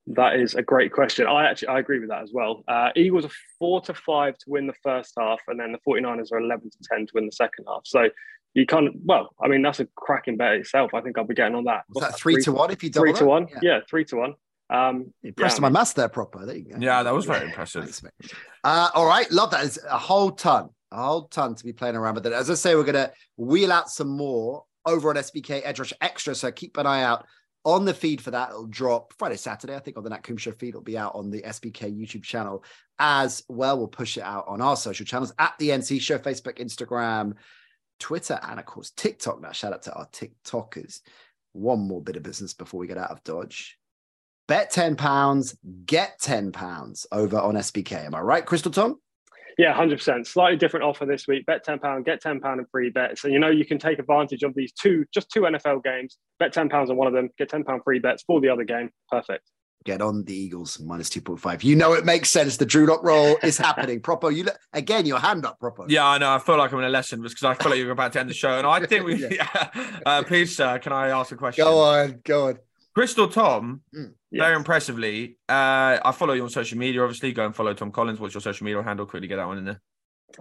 [0.08, 1.28] That is a great question.
[1.28, 2.64] I actually I agree with that as well.
[2.68, 6.32] Uh, Eagles are four to five to win the first half, and then the 49ers
[6.32, 7.82] are 11 to 10 to win the second half.
[7.86, 8.10] So
[8.54, 10.94] you can't, well, I mean, that's a cracking bet itself.
[10.94, 11.84] I think I'll be getting on that.
[11.90, 13.26] Was that three to one if you double Three to that?
[13.26, 13.48] one.
[13.52, 13.60] Yeah.
[13.62, 13.80] Yeah.
[13.90, 14.34] three to one.
[14.72, 16.46] Um, Impressed Yeah, my maths there, Propo.
[16.46, 16.78] There you go.
[16.80, 17.84] Yeah, that was very impressive.
[17.84, 18.34] Thanks.
[18.64, 19.66] Uh, all right, love that.
[19.66, 22.28] It's a whole ton, a whole ton to be playing around with.
[22.28, 22.34] It.
[22.34, 26.36] As I say, we're gonna wheel out some more over on SBK Edge Rush Extra.
[26.36, 27.26] So keep an eye out
[27.66, 28.50] on the feed for that.
[28.50, 29.76] It'll drop Friday, Saturday.
[29.76, 30.70] I think on the Nat Coombs Show feed.
[30.70, 32.64] It'll be out on the SBK YouTube channel
[33.00, 33.78] as well.
[33.78, 37.34] We'll push it out on our social channels at the NC Show, Facebook, Instagram,
[38.00, 39.42] Twitter, and of course TikTok.
[39.42, 41.02] Now, shout out to our TikTokers.
[41.54, 43.78] One more bit of business before we get out of Dodge.
[44.48, 48.06] Bet ten pounds, get ten pounds over on SBK.
[48.06, 49.00] Am I right, Crystal Tom?
[49.60, 50.26] yeah, 100%.
[50.26, 51.46] Slightly different offer this week.
[51.46, 53.26] Bet £10, get £10 in free bets.
[53.26, 56.18] And you know, you can take advantage of these two, just two NFL games.
[56.40, 58.90] Bet £10 on one of them, get £10 free bets for the other game.
[59.12, 59.44] Perfect.
[59.86, 61.64] Get on the Eagles minus two point five.
[61.64, 62.58] You know it makes sense.
[62.58, 64.02] The Drew Lock roll is happening.
[64.02, 64.36] Propo.
[64.36, 65.06] You look again.
[65.06, 65.86] Your hand up, Propo.
[65.90, 66.32] Yeah, I know.
[66.34, 68.30] I feel like I'm in a lesson because I feel like you're about to end
[68.30, 68.58] the show.
[68.58, 69.70] And I think we, yeah.
[70.06, 71.64] uh, please, sir, can I ask a question?
[71.64, 72.20] Go on.
[72.26, 72.58] Go on.
[72.94, 74.14] Crystal Tom, Mm.
[74.34, 74.58] very Yes.
[74.58, 75.38] impressively.
[75.48, 77.32] Uh, I follow you on social media, obviously.
[77.32, 78.20] Go and follow Tom Collins.
[78.20, 79.06] What's your social media handle?
[79.06, 79.82] Quickly get that one in there.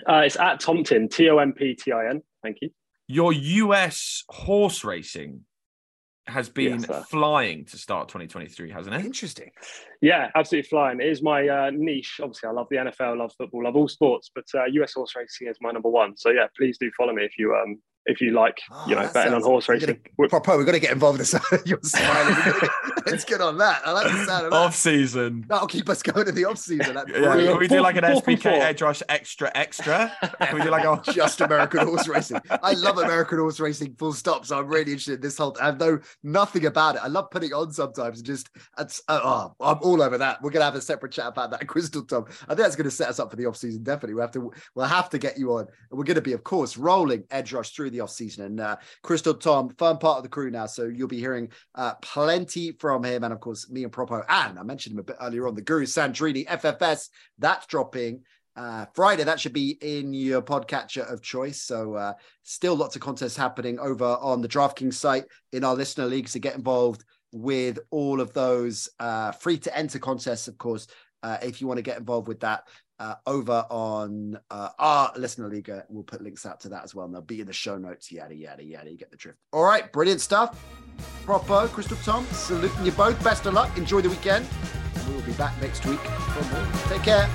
[0.08, 2.22] Uh, it's at Tomptin, T O M P T I N.
[2.42, 2.70] Thank you.
[3.06, 5.44] Your US horse racing
[6.28, 9.04] has been Yes, flying to start 2023, hasn't it?
[9.04, 9.50] Interesting.
[10.00, 11.00] Yeah, absolutely flying.
[11.00, 12.20] It is my uh, niche.
[12.22, 15.48] Obviously, I love the NFL, love football, love all sports, but uh, US horse racing
[15.48, 16.16] is my number one.
[16.16, 18.58] So yeah, please do follow me if you um if you like,
[18.88, 20.00] you know, Oh, that betting on horse racing.
[20.18, 21.34] Gonna, Propo, we're going to get involved in this.
[21.66, 22.34] You're smiling.
[22.44, 22.70] We're get-
[23.06, 23.80] Let's get on that.
[23.86, 24.56] I like the sound of that.
[24.56, 25.44] Off season.
[25.48, 26.94] That'll keep us going in the off season.
[26.94, 27.50] Yeah, brilliant.
[27.52, 30.12] can we do like an Four- four SBK edge rush extra extra?
[30.42, 32.40] Can we do like a just American horse racing.
[32.62, 34.44] I love American horse racing, full stop.
[34.44, 35.56] So I'm really interested in this whole.
[35.60, 37.02] I know nothing about it.
[37.02, 38.18] I love putting it on sometimes.
[38.18, 40.42] and Just it's, uh, oh, I'm all over that.
[40.42, 42.26] We're gonna have a separate chat about that, Crystal Tom.
[42.42, 43.82] I think that's gonna set us up for the off season.
[43.84, 44.52] Definitely, we have to.
[44.74, 45.66] We'll have to get you on.
[45.90, 48.44] We're gonna be, of course, rolling Edge Rush through the off season.
[48.44, 51.94] And uh, Crystal Tom, firm part of the crew now, so you'll be hearing uh,
[51.96, 54.24] plenty from him, and of course me and Propo.
[54.28, 55.54] And I mentioned him a bit earlier on.
[55.54, 57.08] The Guru Sandrini FFS
[57.38, 58.22] that's dropping
[58.58, 59.24] uh, Friday.
[59.24, 61.62] That should be in your podcatcher of choice.
[61.62, 66.06] So, uh, still lots of contests happening over on the DraftKings site in our listener
[66.06, 66.28] league.
[66.28, 70.88] So, get involved with all of those uh, free to enter contests, of course,
[71.22, 72.64] uh, if you want to get involved with that.
[73.00, 77.06] Uh, over on uh, our listener league, we'll put links out to that as well.
[77.06, 78.10] And they'll be in the show notes.
[78.10, 78.90] Yada yada yada.
[78.90, 79.38] You get the drift.
[79.52, 80.60] All right, brilliant stuff.
[81.24, 83.22] Propo, Crystal Tom, saluting you both.
[83.22, 83.76] Best of luck.
[83.78, 84.46] Enjoy the weekend.
[85.06, 86.66] We will be back next week for more.
[86.88, 87.28] Take care.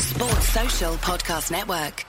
[0.00, 2.06] Sports Social Podcast Network.